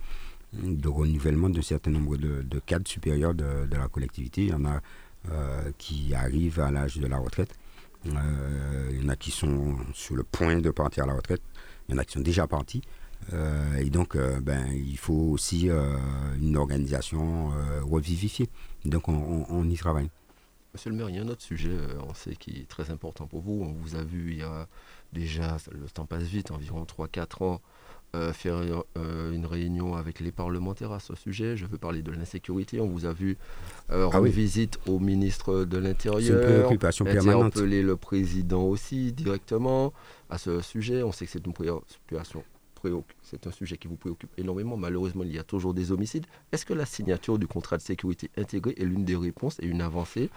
[0.52, 4.42] de renouvellement d'un certain nombre de, de, cadres supérieurs de, de, la collectivité.
[4.42, 4.80] Il y en a
[5.78, 7.63] qui arrivent à l'âge de la retraite euh,
[8.06, 11.42] il y en a qui sont sur le point de partir à la retraite.
[11.88, 12.82] Il y en a qui sont déjà partis.
[13.32, 15.68] et donc, ben, il faut aussi
[16.40, 17.50] une organisation
[17.82, 18.48] revivifiée.
[18.84, 20.10] Donc, on, y travaille.
[20.72, 21.76] Monsieur le maire, il y a un autre sujet,
[22.08, 23.62] on sait, qui est très important pour vous.
[23.62, 24.66] On vous a vu il y a
[25.12, 27.60] déjà, le temps passe vite, environ 3-4 ans,
[28.14, 28.62] euh, faire
[28.96, 31.56] euh, une réunion avec les parlementaires à ce sujet.
[31.56, 32.80] Je veux parler de l'insécurité.
[32.80, 33.36] On vous a vu
[33.90, 36.38] euh, ah rendre visite au ministre de l'Intérieur.
[36.38, 37.56] C'est une préoccupation permanente.
[37.56, 39.92] Appeler le président aussi directement
[40.30, 41.02] à ce sujet.
[41.02, 42.44] On sait que c'est une préoccupation.
[43.22, 44.76] C'est un sujet qui vous préoccupe énormément.
[44.76, 46.26] Malheureusement, il y a toujours des homicides.
[46.52, 49.80] Est-ce que la signature du contrat de sécurité intégré est l'une des réponses et une
[49.80, 50.30] avancée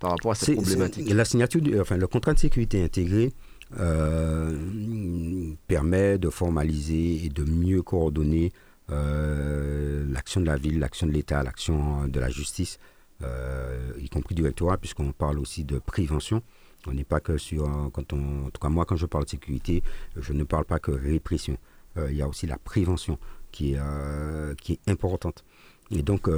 [0.00, 1.08] par rapport à cette problématique?
[1.12, 3.32] La signature, enfin, le contrat de sécurité intégré
[5.66, 8.52] permet de formaliser et de mieux coordonner
[8.90, 12.78] euh, l'action de la ville, l'action de l'État, l'action de la justice,
[13.22, 16.42] euh, y compris du rectorat, puisqu'on parle aussi de prévention.
[16.86, 19.30] On n'est pas que sur, quand on, en tout cas moi quand je parle de
[19.30, 19.82] sécurité,
[20.16, 21.56] je ne parle pas que répression.
[22.08, 23.18] il y a aussi la prévention
[23.52, 23.80] qui est,
[24.56, 25.44] qui est importante.
[25.90, 26.28] Et donc,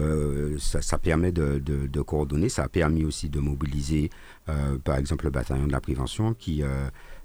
[0.58, 2.48] ça, permet de, coordonner.
[2.48, 4.10] Ça a permis aussi de mobiliser,
[4.84, 6.62] par exemple, le bataillon de la prévention qui,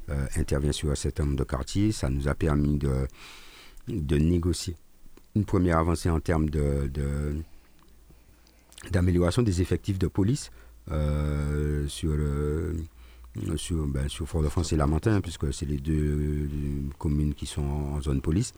[0.09, 1.91] euh, intervient sur un certain nombre de quartiers.
[1.91, 4.78] Ça nous a permis de, négocier
[5.36, 6.49] une première avancée en termes
[8.89, 10.49] d'amélioration des effectifs de police
[10.91, 12.15] euh, sur
[13.57, 16.49] sur, ben, sur Fort-de-France et Lamentin, puisque c'est les deux
[16.97, 18.53] communes qui sont en zone police.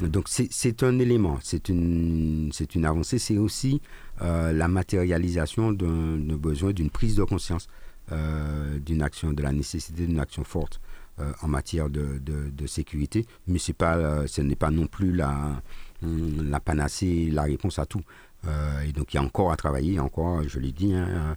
[0.00, 3.82] Donc c'est un élément, c'est une, une avancée, c'est aussi
[4.22, 7.66] euh, la matérialisation d'un besoin d'une prise de conscience
[8.10, 10.80] d'une action, de la nécessité d'une action forte
[11.20, 15.12] euh, en matière de, de, sécurité, mais c'est pas, euh, ce n'est pas non plus
[15.12, 15.60] la,
[16.02, 18.00] la panacée, la réponse à tout.
[18.46, 21.36] Euh, et donc il y a encore à travailler, encore, je l'ai dit hein,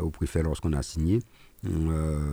[0.00, 1.18] au préfet lorsqu'on a signé.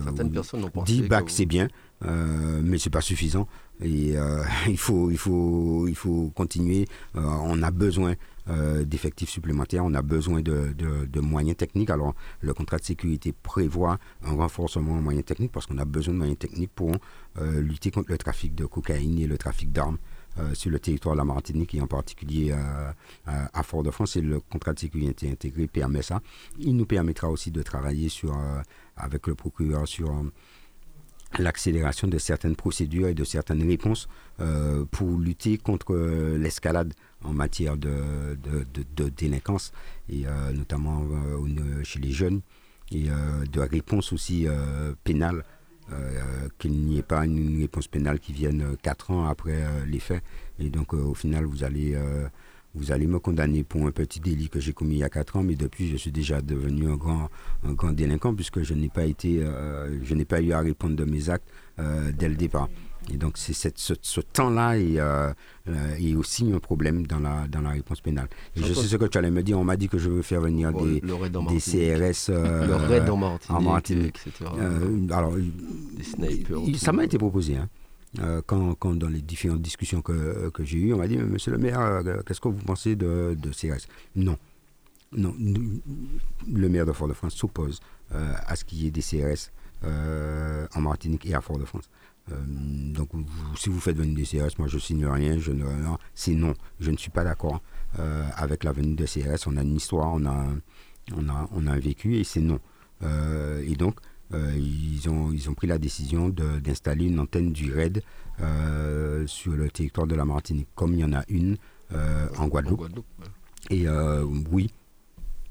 [0.04, 1.68] Certaines personnes ont pensé 10 bacs, c'est bien,
[2.04, 3.46] mais c'est pas suffisant.
[3.80, 4.14] Et
[4.68, 6.86] il, faut, il, faut, il faut continuer.
[7.14, 8.14] on a besoin
[8.48, 11.90] euh, d'effectifs supplémentaires, on a besoin de, moyens techniques.
[11.90, 16.12] Alors, le contrat de sécurité prévoit un renforcement en moyens techniques parce qu'on a besoin
[16.14, 16.92] de moyens techniques pour
[17.38, 19.98] euh, lutter contre le trafic de cocaïne et le trafic d'armes.
[20.38, 22.54] Euh, sur le territoire de la Martinique et en particulier
[23.26, 26.22] à Fort-de-France et le contrat de sécurité intégré permet ça.
[26.58, 28.34] Il nous permettra aussi de travailler sur,
[28.96, 30.10] avec le procureur sur
[31.38, 34.08] l'accélération de certaines procédures et de certaines réponses
[34.90, 35.94] pour lutter contre
[36.36, 36.92] l'escalade
[37.24, 38.36] en matière de,
[38.96, 39.72] de, délinquance,
[40.08, 42.40] et euh, notamment euh, chez les jeunes,
[42.90, 44.46] et euh, de réponse aussi
[45.04, 45.44] pénale,
[46.58, 50.22] qu'il n'y ait pas une réponse pénale qui vienne quatre ans après les faits.
[50.58, 51.94] Et donc au final, vous allez
[52.74, 55.36] vous allez me condamner pour un petit délit que j'ai commis il y a 4
[55.36, 57.28] ans, mais depuis, je suis déjà devenu un grand,
[57.64, 59.44] un grand délinquant puisque je n'ai pas été,
[60.02, 61.48] je n'ai pas eu à répondre de mes actes
[61.78, 62.68] dès le départ.
[63.10, 65.32] Et donc, c'est ce, ce temps-là est, euh,
[65.68, 68.28] euh, aussi un problème dans la, dans la réponse pénale.
[68.56, 69.58] Et je sais ce que tu allais me dire.
[69.58, 73.16] On m'a dit que je veux faire venir des, des CRS euh, le raid en
[73.16, 74.18] Martinique, en Martinique.
[74.26, 74.50] etc.
[75.10, 75.34] alors,
[76.76, 77.56] ça m'a été proposé.
[77.56, 77.68] Hein.
[78.46, 81.58] Quand, quand, dans les différentes discussions que, que j'ai eues, on m'a dit, monsieur le
[81.58, 83.86] maire, qu'est-ce que vous pensez de, CRS
[84.16, 84.36] Non.
[85.14, 85.34] Non,
[86.50, 89.50] le maire de Fort-de-France s'oppose à ce qu'il y ait des CRS
[89.82, 91.88] en Martinique et à Fort-de-France.
[92.30, 92.34] Euh,
[92.94, 93.08] donc,
[93.56, 95.36] si vous faites venir des CRS, moi je signe rien,
[96.14, 96.54] c'est non.
[96.80, 97.60] Je ne suis pas d'accord
[97.98, 99.46] euh, avec la venue des CRS.
[99.46, 100.46] On a une histoire, on a,
[101.16, 102.60] on a, on a un vécu et c'est non.
[103.02, 103.96] Euh, et donc,
[104.32, 108.02] ils, ont, ils ont pris la décision d'installer une antenne du RAID
[109.26, 111.56] sur le territoire de la Martinique, comme il y en a une
[112.38, 112.80] en Guadeloupe.
[112.80, 113.06] En Guadeloupe
[113.70, 113.86] Et
[114.50, 114.70] oui,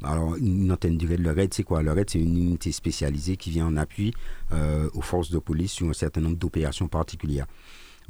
[0.04, 1.84] alors, une antenne du RAID, le RAID, c'est quoi?
[1.84, 4.14] Le RAID, c'est une unité spécialisée qui vient en appui
[4.52, 7.46] euh, aux forces de police sur un certain nombre d'opérations particulières.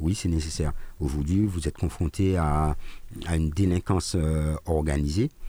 [0.00, 0.72] Oui, c'est nécessaire.
[1.00, 2.76] Aujourd'hui, vous êtes confronté à,
[3.34, 5.41] une délinquance euh, organisée euh,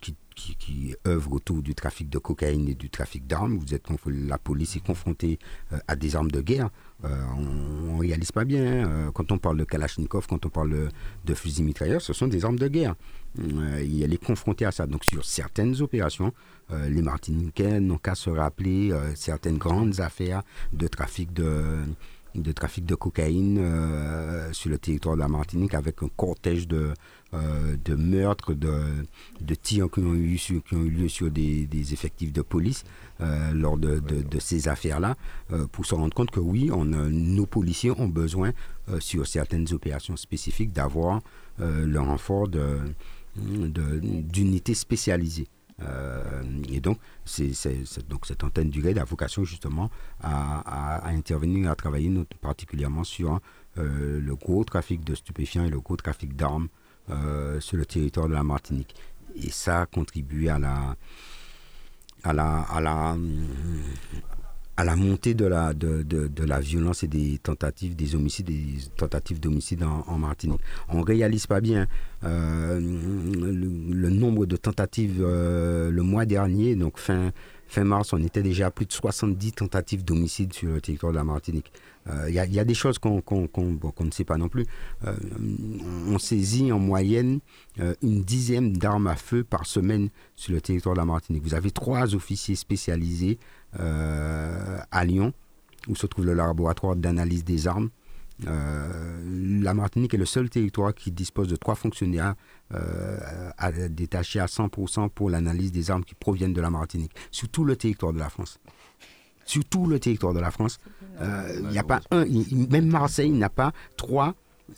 [0.00, 3.56] qui qui, qui œuvrent autour du trafic de cocaïne et du trafic d'armes.
[3.56, 5.38] Vous êtes la police est confrontée
[5.72, 6.70] euh, à des armes de guerre.
[7.04, 8.62] Euh, on, ne réalise pas bien.
[8.62, 10.90] Euh, quand on parle de Kalachnikov, quand on parle
[11.24, 12.94] de, fusils mitrailleurs, ce sont des armes de guerre.
[13.38, 14.86] elle est confrontée à ça.
[14.86, 16.32] Donc sur certaines opérations,
[16.70, 20.42] les Martiniquais n'ont qu'à se rappeler certaines grandes affaires
[20.72, 21.78] de trafic de
[22.34, 23.60] de trafic de cocaïne
[24.52, 26.92] sur le territoire de la Martinique avec un cortège de,
[27.34, 29.04] euh, de meurtres, de,
[29.40, 32.84] de, tirs qui ont eu, qui ont eu lieu sur des, effectifs de police
[33.20, 34.00] euh, lors de,
[34.38, 35.16] ces affaires-là,
[35.52, 38.52] euh, pour se rendre compte que oui, on nos policiers ont besoin,
[39.00, 41.22] sur certaines opérations spécifiques, d'avoir
[41.58, 42.48] le renfort
[43.36, 45.48] d'unités spécialisées.
[45.80, 46.98] Et donc,
[48.08, 49.90] donc, cette antenne du RAID a vocation justement
[50.22, 53.40] à, intervenir, à travailler particulièrement sur
[53.76, 56.68] le gros trafic de stupéfiants et le gros trafic d'armes
[57.58, 58.94] sur le territoire de la Martinique.
[59.34, 60.96] Et ça a contribué à la,
[62.22, 63.16] à la, à la,
[64.76, 68.78] à la montée de la, de, de, la violence et des tentatives, des homicides, des
[68.96, 70.60] tentatives d'homicide en, Martinique.
[70.88, 71.86] On ne réalise pas bien
[72.24, 77.30] euh, le, nombre de tentatives euh, le mois dernier, donc fin,
[77.68, 81.18] fin mars, on était déjà à plus de 70 tentatives d'homicide sur le territoire de
[81.18, 81.72] la Martinique.
[82.06, 84.66] Il euh, y, a des choses qu'on ne sait pas non plus.
[85.06, 85.16] Euh,
[86.06, 87.40] on saisit en moyenne
[87.80, 91.42] euh, une dizaine d'armes à feu par semaine sur le territoire de la Martinique.
[91.42, 93.38] Vous avez trois officiers spécialisés
[93.76, 95.32] à Lyon,
[95.88, 97.90] où se trouve le laboratoire d'analyse des armes.
[98.46, 102.36] la Martinique est le seul territoire qui dispose de trois fonctionnaires
[103.90, 107.74] détachés à 100% pour l'analyse des armes qui proviennent de la Martinique, sur tout le
[107.74, 108.60] territoire de la France
[109.44, 110.78] sur tout le territoire de la France.
[111.20, 112.24] Il euh, n'y a pas un,
[112.70, 114.34] même Marseille n'a pas trois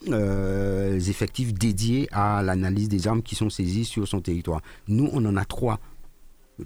[0.08, 4.60] euh, effectifs dédiés à l'analyse des armes qui sont saisies sur son territoire.
[4.88, 5.80] Nous, on en a trois.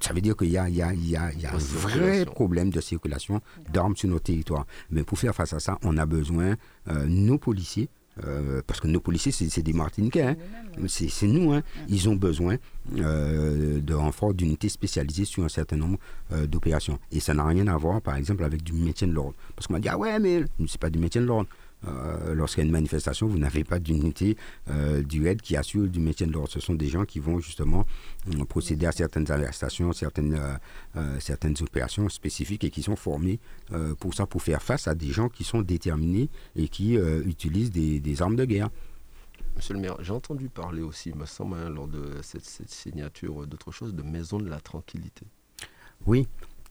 [0.00, 2.70] Ça veut dire qu'il y a, y a, y a, y a un vrai problème
[2.70, 3.40] de circulation
[3.72, 4.66] d'armes sur nos territoires.
[4.90, 6.56] Mais pour faire face à ça, on a besoin,
[6.88, 7.88] euh, nos policiers,
[8.24, 10.22] euh, parce que nos policiers, c'est des Martiniquais.
[10.22, 10.36] Hein.
[10.88, 11.52] C'est nous.
[11.52, 11.62] Hein.
[11.88, 12.56] Ils ont besoin
[12.96, 15.98] euh, de renforts d'unités spécialisées sur un certain nombre
[16.32, 16.98] euh, d'opérations.
[17.12, 19.34] Et ça n'a rien à voir, par exemple, avec du maintien de l'ordre.
[19.54, 21.48] Parce qu'on m'a dit, ah ouais, mais c'est pas du maintien de l'ordre.
[21.86, 24.36] Euh, lorsqu'il y a une manifestation, vous n'avez pas d'unité
[24.68, 26.50] euh, du RAID qui assure du maintien de l'ordre.
[26.50, 27.86] Ce sont des gens qui vont justement
[28.34, 30.38] euh, procéder à certaines arrestations, certaines,
[31.18, 33.38] certaines opérations spécifiques et qui sont formés
[33.98, 38.22] pour ça, pour faire face à des gens qui sont déterminés et qui utilisent des,
[38.22, 38.68] armes de guerre.
[39.56, 42.70] Monsieur le maire, j'ai entendu parler aussi, il me semble, hein, lors de cette, cette
[42.70, 45.26] signature d'autre chose, de maison de la tranquillité.
[46.06, 46.26] Oui,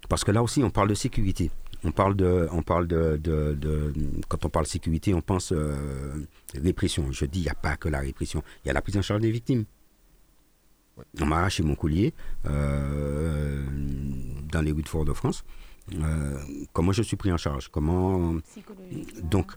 [0.07, 1.51] parce que là aussi, on parle de sécurité.
[1.83, 3.93] On parle de, on parle de,
[4.27, 6.25] quand on parle sécurité, on pense euh,
[6.55, 7.11] répression.
[7.11, 9.01] Je dis, il n'y a pas que la répression, il y a la prise en
[9.01, 9.63] charge des victimes.
[11.21, 12.13] On m'a arraché mon collier
[12.45, 13.63] euh,
[14.51, 15.45] dans les rues de Fort-de-France.
[15.95, 16.37] Euh,
[16.73, 17.69] comment je suis pris en charge?
[17.69, 18.35] Comment
[19.23, 19.53] donc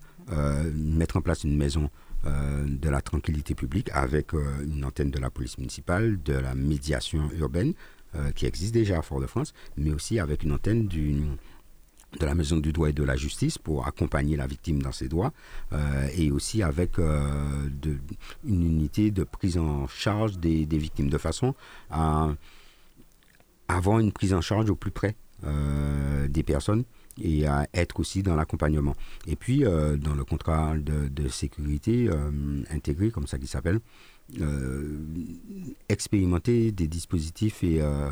[0.73, 1.91] mettre en place une maison
[2.25, 7.75] de la tranquillité publique avec une antenne de la police municipale, de la médiation urbaine
[8.37, 11.37] qui existe déjà à Fort-de-France, mais aussi avec une antenne d'une
[12.19, 15.09] de la Maison du droit et de la justice pour accompagner la victime dans ses
[15.09, 15.33] droits
[15.73, 17.69] euh, et aussi avec euh,
[18.45, 21.55] une unité de prise en charge des, victimes de façon
[21.91, 22.29] à
[23.69, 26.85] avoir une prise en charge au plus près euh, des personnes
[27.21, 28.95] et à être aussi dans l'accompagnement.
[29.27, 32.09] Et puis dans le contrat de, de sécurité
[32.71, 33.81] intégré, comme ça qu'il s'appelle,
[35.89, 38.11] expérimenter des dispositifs et euh,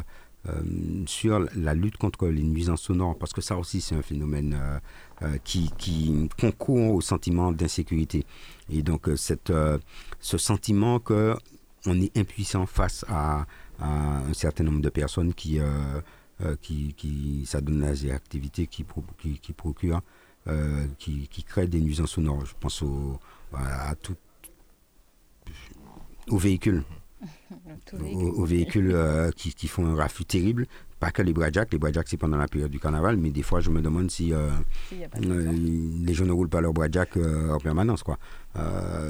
[1.07, 4.78] sur la lutte contre les nuisances sonores, parce que ça aussi c'est un phénomène euh,
[5.22, 5.70] euh, qui,
[6.38, 8.24] concourt au sentiment d'insécurité.
[8.70, 9.53] Et donc cette,
[10.20, 11.34] ce sentiment que
[11.86, 13.47] on est impuissant face à,
[13.82, 15.59] un certain nombre de personnes qui,
[16.61, 18.84] qui, qui ça donne des activités qui,
[19.18, 20.03] qui, qui procurent,
[20.99, 22.45] qui, qui créent des nuisances sonores.
[22.45, 23.18] Je pense au,
[23.55, 24.16] à tout,
[26.28, 26.82] aux véhicules
[27.92, 30.66] aux, véhicules euh, qui, qui, font un raffut terrible.
[30.98, 33.60] Pas que les Bradjak, les Bradjak c'est pendant la période du carnaval, mais des fois
[33.60, 34.50] je me demande si, euh,
[34.92, 35.52] euh,
[36.04, 38.02] les gens ne roulent pas leur Bradjak en permanence.
[38.02, 38.18] Quoi.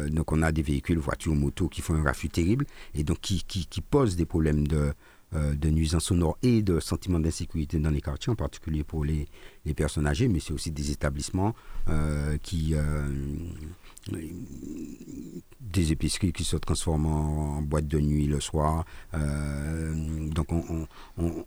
[0.08, 3.42] donc on a des véhicules, voitures, motos qui font un raffut terrible et donc qui,
[3.42, 4.92] qui, qui posent des problèmes de,
[5.32, 9.26] de nuisance sonore et de sentiment d'insécurité dans les quartiers, en particulier pour les,
[9.64, 11.56] les personnes âgées, mais c'est aussi des établissements
[12.44, 12.76] qui,
[15.60, 18.84] des épiceries qui se transforment en, boîte de nuit le soir.
[19.14, 20.48] Euh, donc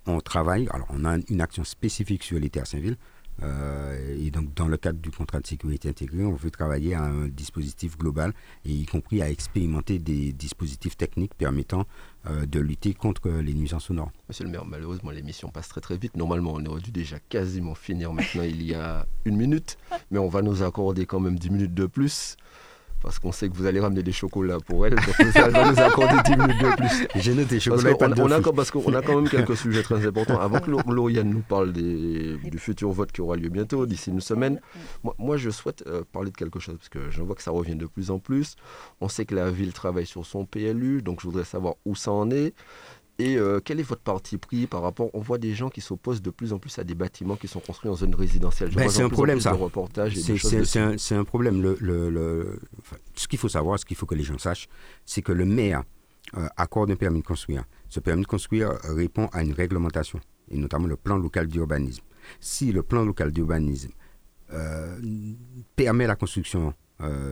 [0.06, 2.98] on, travaille, alors on a une action spécifique sur les terres Saint-Ville.
[3.42, 7.04] Euh, et donc dans le cadre du contrat de sécurité intégré, on veut travailler à
[7.04, 8.34] un dispositif global,
[8.66, 11.86] et y compris à expérimenter des dispositifs techniques permettant
[12.28, 14.12] euh, de lutter contre les nuisances sonores.
[14.30, 16.16] Monsieur le maire, malheureusement l'émission passe très très vite.
[16.16, 19.78] Normalement on aurait dû déjà quasiment finir maintenant il y a une minute,
[20.12, 22.38] mais on va nous accorder quand même 10 minutes de plus
[23.04, 24.96] parce qu'on sait que vous allez ramener des chocolats pour elle.
[24.96, 27.08] Donc ça va nous accorder 10 minutes de plus.
[27.22, 30.40] J'ai noté chocolats parce qu'on, a, parce qu'on a quand même quelques sujets très importants.
[30.40, 34.22] Avant que Lauriane nous parle des, du futur vote qui aura lieu bientôt, d'ici une
[34.22, 34.62] semaine,
[35.04, 37.52] moi, moi je souhaite euh, parler de quelque chose, parce que je vois que ça
[37.52, 38.56] revient de plus en plus.
[39.02, 42.12] On sait que la ville travaille sur son PLU, donc je voudrais savoir où ça
[42.12, 42.56] en est.
[43.20, 46.22] Et euh, quel est votre parti pris par rapport On voit des gens qui s'opposent
[46.22, 48.72] de plus en plus à des bâtiments qui sont construits en zone résidentielle.
[48.74, 49.52] Ben, c'est un problème ça.
[50.98, 51.62] C'est un, problème.
[51.62, 52.60] Le,
[53.16, 54.68] ce qu'il faut savoir, ce qu'il faut que les gens sachent,
[55.06, 55.84] c'est que le maire
[56.38, 57.66] euh, accorde un permis de construire.
[57.88, 62.04] Ce permis de construire répond à une réglementation, et notamment le plan local d'urbanisme.
[62.40, 63.92] Si le plan local d'urbanisme
[64.54, 64.98] euh,
[65.76, 66.74] permet la construction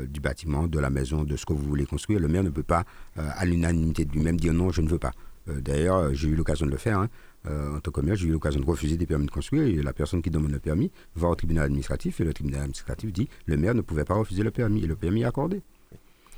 [0.09, 2.19] du bâtiment, de la maison, de ce que vous voulez construire.
[2.19, 2.83] Le maire ne peut pas,
[3.15, 5.13] à l'unanimité de lui-même, dire non, je ne veux pas.
[5.47, 6.99] D'ailleurs, j'ai eu l'occasion de le faire.
[6.99, 7.09] Hein.
[7.45, 9.93] en tant que maire, j'ai eu l'occasion de refuser des permis de construire et la
[9.93, 13.57] personne qui demande le permis va au tribunal administratif et le tribunal administratif dit le
[13.57, 15.61] maire ne pouvait pas refuser le permis et le permis est accordé.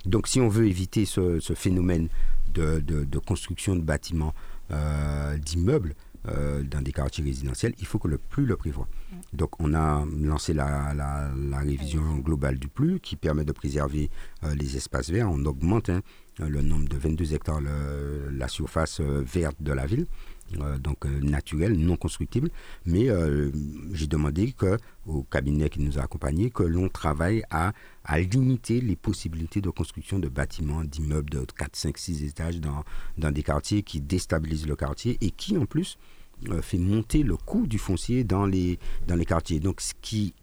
[0.05, 2.09] Donc si on veut éviter ce, phénomène
[2.53, 4.33] de, construction de bâtiments,
[4.71, 5.93] euh, d'immeubles
[6.27, 8.87] euh, dans des quartiers résidentiels, il faut que le plus le prévoit.
[9.33, 14.09] Donc on a lancé la, révision globale du plus qui permet de préserver
[14.43, 15.29] euh, les espaces verts.
[15.29, 16.01] On augmente hein,
[16.39, 20.07] le nombre de 22 hectares, la surface verte de la ville.
[20.61, 22.49] Euh, donc euh, naturel, non constructible.
[22.85, 23.51] Mais euh,
[23.91, 28.81] j'ai demandé que, au cabinet qui nous a accompagnés que l'on travaille à, à, limiter
[28.81, 32.83] les possibilités de construction de bâtiments, d'immeubles de 4, 5, 6 étages dans,
[33.17, 35.97] dans des quartiers qui déstabilisent le quartier et qui en plus
[36.61, 39.59] fait monter le coût du foncier dans les, dans les quartiers.
[39.59, 40.33] Donc ce qui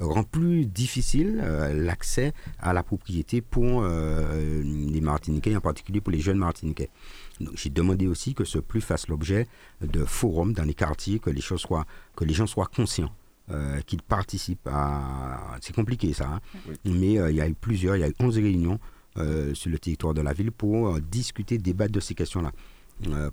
[0.00, 1.36] rend plus difficile
[1.74, 6.88] l'accès à la propriété pour les Martiniquais, en particulier pour les jeunes Martiniquais.
[7.54, 9.46] J'ai demandé aussi que ce plus fasse l'objet
[9.82, 11.84] de forums dans les quartiers, que les, choses soient,
[12.16, 13.12] que les gens soient conscients.
[13.50, 15.58] Euh, qu'ils participent à...
[15.60, 16.40] C'est compliqué ça, hein.
[16.86, 18.78] mais euh, il y a eu plusieurs, il y a eu 11 réunions
[19.18, 22.52] euh, sur le territoire de la ville pour discuter, débattre de ces questions-là.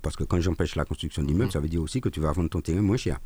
[0.02, 2.50] Parce que quand j'empêche la construction d'immeubles, ça veut dire aussi que tu vas vendre
[2.50, 3.18] ton terrain moins cher.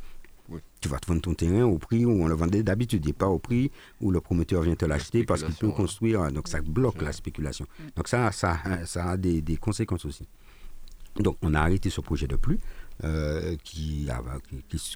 [0.79, 3.27] Tu vas te vendre ton terrain au prix où on le vendait d'habitude et pas
[3.27, 3.69] au prix
[3.99, 6.31] où le promoteur vient te l'acheter parce qu'il peut construire.
[6.31, 7.65] Donc ça bloque la spéculation.
[7.95, 10.25] Donc ça, ça, ça a des, des conséquences aussi.
[11.19, 12.59] Donc on a arrêté ce projet de plus
[13.03, 14.09] euh, qui,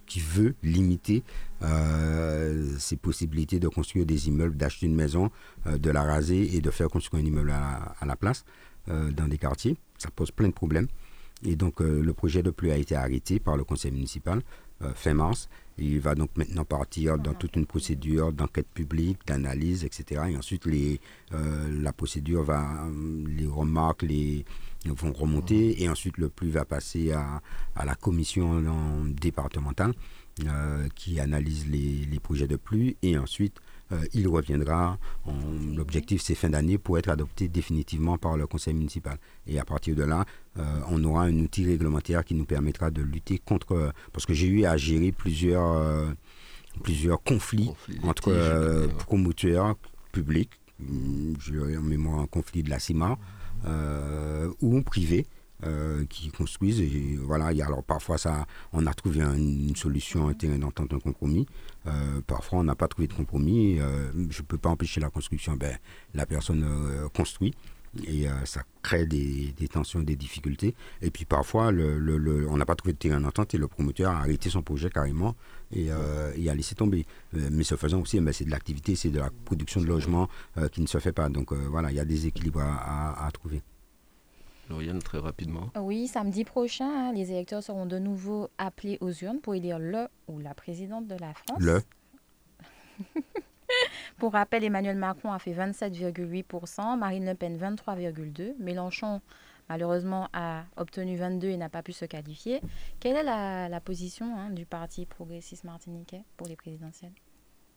[0.08, 1.24] qui, veut limiter
[1.62, 5.30] euh, ses possibilités de construire des immeubles, d'acheter une maison,
[5.68, 8.44] euh, de la raser et de faire construire un immeuble à, la place
[8.88, 9.78] dans des quartiers.
[10.00, 10.88] Ça pose plein de problèmes.
[11.44, 14.42] Et donc le projet de plus a été arrêté par le conseil municipal
[14.96, 15.50] fin mars.
[15.78, 20.24] Il va donc maintenant partir dans toute une procédure d'enquête publique, d'analyse, etc.
[20.30, 21.00] Et ensuite, les,
[21.32, 22.88] la procédure va,
[23.28, 24.46] les remarques, les,
[24.86, 27.42] vont remonter et ensuite le plus va passer à,
[27.76, 29.94] à la commission départementale
[30.48, 33.71] euh, qui analyse les, les, projets de plus et ensuite euh,
[34.14, 34.98] il reviendra.
[35.76, 39.18] L'objectif c'est fin d'année pour être adopté définitivement par le conseil municipal.
[39.48, 40.26] Et à partir de là,
[40.58, 43.94] euh, on aura un outil réglementaire qui nous permettra de lutter contre...
[44.14, 46.06] Parce que j'ai eu à gérer plusieurs,
[46.84, 47.72] plusieurs conflits,
[48.04, 49.76] entre promoteurs
[50.12, 50.52] publics.
[51.40, 53.18] J'ai en mémoire un conflit de la CIMA
[53.66, 55.28] euh, ou privés.
[55.64, 56.82] Euh, qui construisent.
[57.20, 61.46] Voilà, alors parfois ça, on a trouvé une solution, un terrain d'entente, un compromis.
[61.86, 63.78] Euh, parfois on n'a pas trouvé de compromis.
[63.78, 65.54] je ne peux pas empêcher la construction.
[65.54, 65.78] Ben,
[66.16, 66.66] la personne
[67.14, 67.54] construit
[68.08, 70.74] et ça crée des, tensions, des difficultés.
[71.04, 74.22] Et puis parfois, le, on n'a pas trouvé de terrain d'entente et le promoteur a
[74.22, 75.36] arrêté son projet carrément
[75.72, 77.06] et, a laissé tomber.
[77.34, 80.28] mais ce faisant aussi, ben, c'est de l'activité, c'est de la production de logements
[80.72, 81.30] qui ne se fait pas.
[81.30, 83.62] Donc voilà, il y a des équilibres à trouver.
[84.72, 85.70] Lauriane, très rapidement.
[85.76, 90.08] Oui, samedi prochain, hein, les électeurs seront de nouveau appelés aux urnes pour élire le
[90.28, 91.60] ou la présidente de la France.
[91.60, 91.82] Le.
[94.18, 99.22] pour rappel, Emmanuel Macron a fait 27,8%, Marine Le Pen 23,2%, Mélenchon
[99.70, 102.60] malheureusement a obtenu 22 et n'a pas pu se qualifier.
[103.00, 107.14] Quelle est la, position hein, du Parti progressiste martiniquais pour les présidentielles?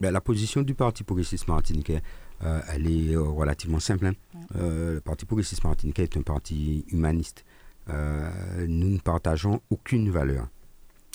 [0.01, 2.03] Ben, La position du Parti progressiste martiniquais,
[2.43, 4.07] euh, elle est euh, relativement simple.
[4.07, 4.14] Hein.
[4.57, 7.45] Euh, le Parti progressiste martiniquais est un parti humaniste.
[7.89, 10.49] nous ne partageons aucune valeur,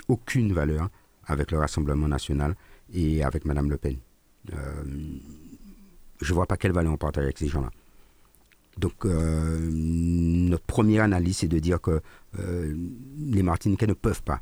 [0.08, 0.90] aucune valeur
[1.26, 2.56] avec le Rassemblement national
[2.94, 3.98] et avec Mme Le Pen.
[6.22, 7.72] je ne vois pas quelle valeur on partage avec ces gens-là.
[8.78, 12.02] Donc, notre première analyse, c'est de dire que
[13.18, 14.42] les Martiniquais ne peuvent pas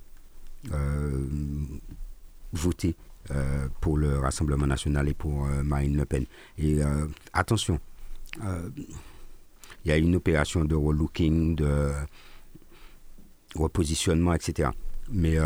[2.53, 2.95] voter
[3.81, 6.25] pour le Rassemblement national et pour euh, Marine Le Pen.
[6.57, 7.79] Et euh, attention,
[8.41, 11.91] il y a une opération de relooking, de
[13.55, 14.69] repositionnement, etc.
[15.09, 15.37] Mais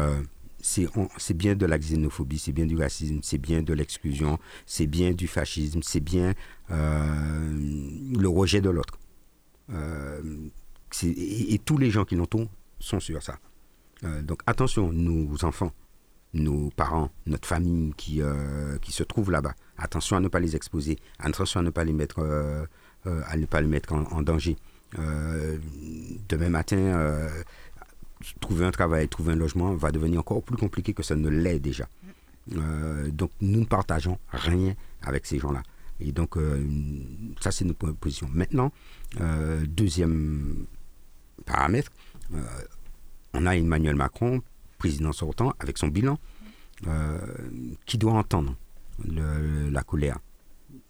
[0.60, 5.12] c'est bien de la xénophobie, c'est bien du racisme, c'est bien de l'exclusion, c'est bien
[5.12, 6.34] du fascisme, c'est bien
[6.70, 9.00] le rejet de l'autre.
[11.04, 13.38] Et, tous les gens qui l'entendent sont sur ça.
[14.24, 15.72] donc attention, nous enfants,
[16.34, 19.54] nos parents, notre famille qui, euh, qui se trouvent là-bas.
[19.78, 22.66] Attention à ne pas les exposer, attention à ne pas les mettre, euh,
[23.08, 24.56] euh, à ne pas les mettre en, danger.
[26.30, 27.28] demain matin,
[28.40, 31.60] trouver un travail, trouver un logement va devenir encore plus compliqué que ça ne l'est
[31.60, 31.88] déjà.
[32.48, 35.64] donc nous ne partageons rien avec ces gens-là.
[36.00, 36.36] Et donc
[37.40, 38.30] ça c'est notre position.
[38.34, 38.72] Maintenant,
[39.66, 40.66] deuxième
[41.46, 41.92] paramètre,
[43.34, 44.42] on a Emmanuel Macron
[44.82, 46.18] président sortant, avec son bilan,
[46.88, 47.20] euh,
[47.86, 48.56] qui doit entendre
[49.06, 50.18] la colère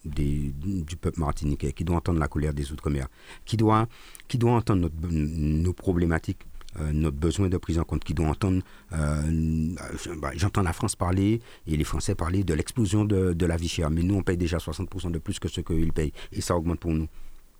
[0.05, 3.07] du peuple martiniquais, qui doit entendre la colère des Outre-mer,
[3.43, 3.87] qui doit,
[4.29, 6.39] qui doit entendre nos problématiques,
[6.79, 8.61] euh, notre besoin de prise en compte, qui doit entendre,
[8.93, 9.75] euh,
[10.21, 13.91] bah, j'entends la France parler et les Français parler de l'explosion de, la vie chère,
[13.91, 16.79] mais nous on paye déjà 60% de plus que ce qu'ils payent et ça augmente
[16.79, 17.09] pour nous.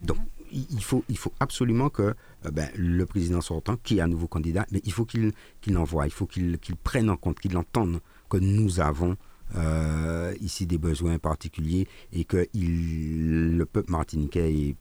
[0.02, 0.20] Donc
[0.52, 2.14] il faut, il faut absolument que
[2.45, 5.32] euh, ben, le président sortant, qui est un nouveau candidat, mais il faut qu'il
[5.62, 7.99] qu'il envoie, il faut qu'il prenne en compte, qu'il entende
[8.30, 9.18] que nous avons
[9.56, 14.76] euh, ici des besoins particuliers et que le peuple martiniquais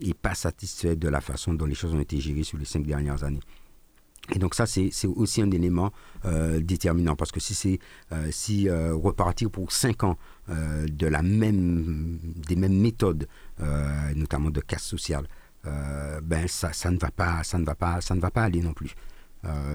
[0.00, 2.86] n'est pas satisfait de la façon dont les choses ont été gérées sur les cinq
[2.86, 3.40] dernières années.
[4.32, 5.92] Et donc ça, c'est aussi un élément
[6.24, 7.78] euh, déterminant parce que si c'est
[8.12, 10.16] euh, si repartir pour cinq ans
[10.48, 12.18] de la même
[12.48, 13.26] des mêmes méthodes,
[14.14, 15.26] notamment de casse sociale,
[15.64, 18.60] ben ça, ça ne va pas ça ne va pas ça ne va pas aller
[18.60, 18.94] non plus.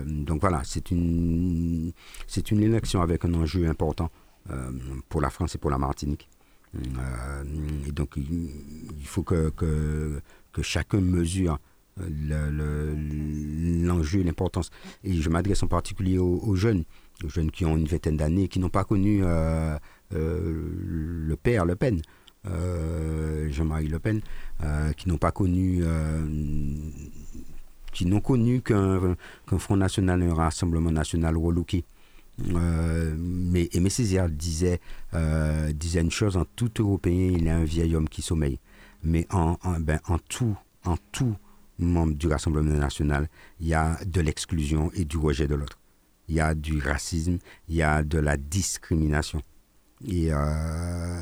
[0.06, 1.92] donc voilà, c'est une
[2.28, 4.12] c'est une élection avec un enjeu important
[4.52, 4.72] euh,
[5.10, 6.28] pour la France et pour la Martinique.
[6.76, 7.44] Euh,
[7.88, 10.22] et donc, il, faut que, que,
[10.62, 11.60] chacun mesure
[13.86, 14.70] l'enjeu, l'importance.
[15.04, 16.84] Et je m'adresse en particulier aux, jeunes,
[17.24, 19.78] aux jeunes qui ont une vingtaine d'années, qui n'ont pas connu euh,
[20.12, 22.02] le père Le Pen,
[22.46, 24.22] Jean-Marie Le Pen,
[24.96, 25.84] qui n'ont pas connu
[27.92, 29.16] qui n'ont connu qu'un
[29.58, 31.84] Front National, un Rassemblement National relooké.
[32.56, 34.80] Euh, mais Aimé Césaire disait,
[35.14, 38.60] euh, disait une chose en tout Européen, il est un vieil homme qui sommeille.
[39.04, 41.36] Mais en, ben, en, tout, en tout
[41.80, 45.80] membre du Rassemblement national, il y a de l'exclusion et du rejet de l'autre.
[46.28, 49.42] Il y a du racisme, il y a de la discrimination.
[50.08, 51.22] Et euh,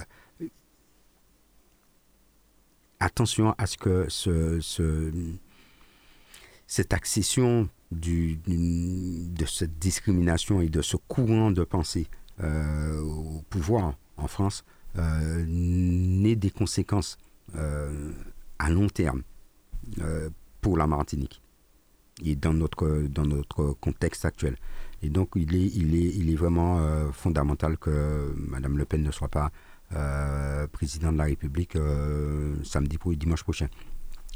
[2.99, 5.11] attention à ce que ce, ce,
[6.67, 8.35] cette accession de
[9.45, 12.07] cette discrimination et de ce courant de pensée
[12.41, 14.65] euh, au pouvoir en France
[14.97, 17.17] euh, n'ait des conséquences
[18.59, 19.23] à long terme
[20.67, 21.41] pour la Martinique
[22.25, 24.57] et dans notre, dans notre contexte actuel.
[25.01, 26.81] Et donc, il est, vraiment
[27.13, 29.49] fondamental que Mme Le Pen ne soit pas
[30.73, 31.77] président de la République
[32.63, 33.67] samedi pour dimanche prochain.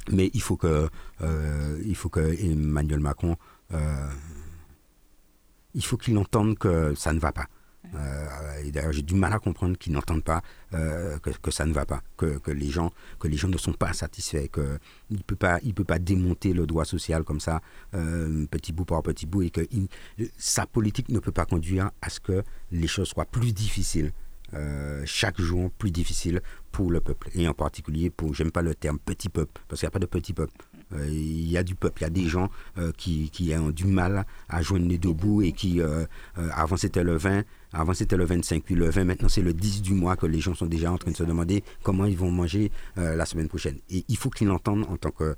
[0.10, 0.90] Mais il faut que,
[1.22, 3.36] euh, il faut que Emmanuel Macron,
[3.74, 4.08] euh,
[5.74, 7.48] il faut qu'il entende que ça ne va pas.
[7.94, 11.74] Euh, et d'ailleurs, j'ai du mal à comprendre qu'ils n'entendent pas que, que, ça ne
[11.74, 14.80] va pas, que, les gens, que les gens ne sont pas satisfaits, qu'il
[15.18, 17.62] ne peut pas, il peut pas démonter le droit social comme ça,
[17.92, 19.68] petit bout par petit bout, et que
[20.38, 24.14] sa politique ne peut pas conduire à ce que les choses soient plus difficiles
[24.54, 27.30] euh, chaque jour plus difficile pour le peuple.
[27.36, 30.00] Et en particulier pour, j'aime pas le terme petit peuple, parce qu'il n'y a pas
[30.00, 30.54] de petit peuple.
[30.94, 33.70] Euh, il y a du peuple, il y a des gens euh, qui, qui, ont
[33.70, 35.82] du mal à joindre les deux bouts et qui,
[36.54, 39.82] avant c'était le 20, avant c'était le 25, puis le 20, maintenant c'est le 10
[39.82, 42.32] du mois que les gens sont déjà en train de se demander comment ils vont
[42.32, 43.78] manger la semaine prochaine.
[43.90, 45.36] Et il faut qu'ils l'entendent en tant que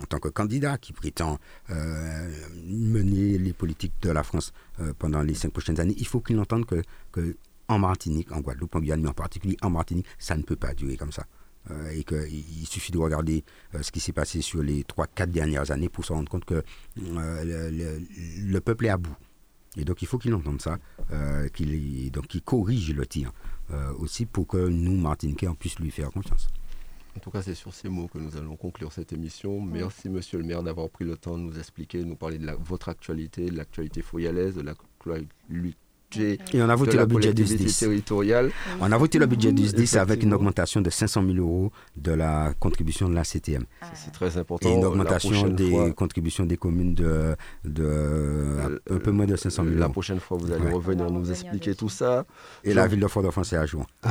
[0.00, 1.38] en tant que candidat qui prétend
[1.68, 4.52] mener les politiques de la France
[4.98, 7.36] pendant les cinq prochaines années, il faut qu'ils l'entendent que
[7.68, 10.74] en Martinique, en Guadeloupe, en Guyane, mais en particulier en Martinique, ça ne peut pas
[10.74, 11.26] durer comme ça.
[11.70, 13.44] Euh, et qu'il suffit de regarder
[13.74, 16.64] euh, ce qui s'est passé sur les 3-4 dernières années pour se rendre compte que
[17.00, 17.70] euh,
[18.44, 19.14] le, peuple est à bout.
[19.76, 20.78] Et donc il faut qu'il entende ça,
[21.54, 23.32] qu'il donc qu'il corrige le tir
[23.98, 26.48] aussi pour que nous, Martiniquais, on puisse lui faire confiance.
[27.16, 29.62] En tout cas, c'est sur ces mots que nous allons conclure cette émission.
[29.62, 32.50] Merci, monsieur le maire, d'avoir pris le temps de nous expliquer, de nous parler de
[32.60, 34.74] votre actualité, de l'actualité foyalaise, de la
[35.48, 35.78] lutte
[36.18, 37.86] et on a voté le budget du SDIS.
[38.80, 42.12] On a voté le budget du SDIS avec une augmentation de 500 000 euros de
[42.12, 43.64] la contribution de la CTM.
[43.94, 44.68] C'est très important.
[44.68, 49.74] Et une augmentation des contributions des communes de, de un peu moins de 500 000
[49.74, 49.80] euros.
[49.80, 52.24] La prochaine fois, vous allez revenir nous expliquer tout ça.
[52.64, 53.86] Et la ville de Fort-de-France est à jour.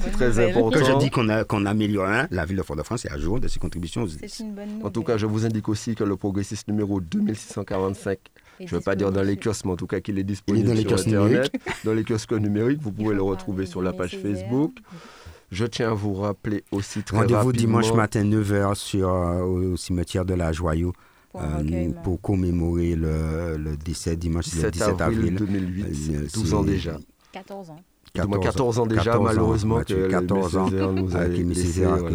[0.00, 0.78] C'est très important.
[0.78, 3.58] Quand je dis qu'on améliore, hein, la ville de Fort-de-France est à jour de ses
[3.58, 4.06] contributions.
[4.06, 4.86] C'est une bonne nouvelle.
[4.86, 8.18] En tout cas, je vous indique aussi que le progressiste numéro 2645
[8.60, 10.68] je ne veux pas dire dans les kiosques, mais en tout cas qu'il est disponible
[10.68, 11.52] dans les sur Internet,
[11.84, 12.80] dans les kiosques numériques.
[12.80, 14.72] Vous pouvez le retrouver sur la page Facebook.
[15.50, 20.24] Je tiens à vous rappeler aussi très Rendez-vous dimanche matin 9h sur, euh, au cimetière
[20.24, 20.92] de la Joyau.
[21.30, 26.98] Pour, euh, commémorer le, décès dimanche 17, 17 avril, 2008, 12 euh, ans déjà.
[27.32, 27.76] 14 ans.
[28.14, 32.10] 14, 14 ans déjà, malheureusement, que 14 ans, nous a laissé, voilà.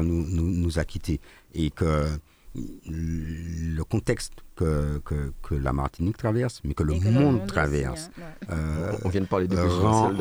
[0.00, 1.20] nous, nous, nous, a quittés.
[1.54, 2.06] Et que
[2.54, 9.08] le contexte que, que, la Martinique traverse, mais que le, monde, traverse, hein, euh, on
[9.08, 10.12] vient de parler des rend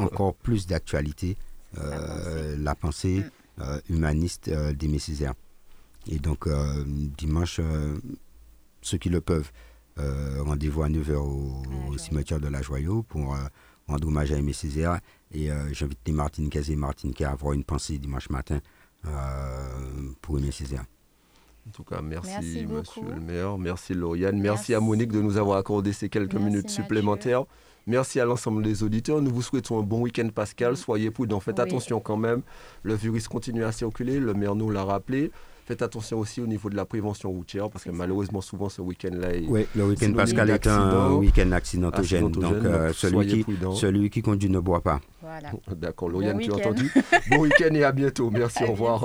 [0.00, 1.36] encore plus d'actualité
[1.78, 3.62] euh, la pensée mm.
[3.62, 5.34] euh, humaniste d'Aimé Césaire.
[6.08, 6.48] Et donc,
[7.18, 7.60] dimanche,
[8.80, 9.50] ceux qui le peuvent,
[9.96, 13.36] rendez-vous à 9h au, cimetière de la Joyau pour
[13.88, 15.00] rendre hommage à Aimé Césaire.
[15.32, 18.60] Et j'invite les Martiniquaises et Martiniquais à avoir une pensée dimanche matin
[20.22, 20.84] pour Aimé Césaire.
[21.66, 24.72] En tout cas, merci, monsieur le maire, merci Lauriane, merci.
[24.74, 27.44] à Monique de nous avoir accordé ces quelques minutes supplémentaires.
[27.88, 29.20] Merci à l'ensemble des auditeurs.
[29.22, 30.76] Nous vous souhaitons un bon week-end, Pascal.
[30.76, 31.38] Soyez prudents.
[31.38, 32.42] Faites attention quand même.
[32.82, 34.18] Le virus continue à circuler.
[34.18, 35.30] Le maire nous l'a rappelé.
[35.66, 39.28] Faites attention aussi au niveau de la prévention routière parce que malheureusement, souvent ce week-end-là.
[39.48, 42.30] Oui, le week-end Pascal est un week-end accidentogène.
[42.30, 45.00] donc, euh, celui, qui, celui qui conduit ne boit pas.
[45.20, 45.50] Voilà.
[45.76, 46.92] D'accord, Lauriane, tu as entendu
[47.30, 48.30] Bon week-end et à bientôt.
[48.32, 49.04] Merci, au revoir.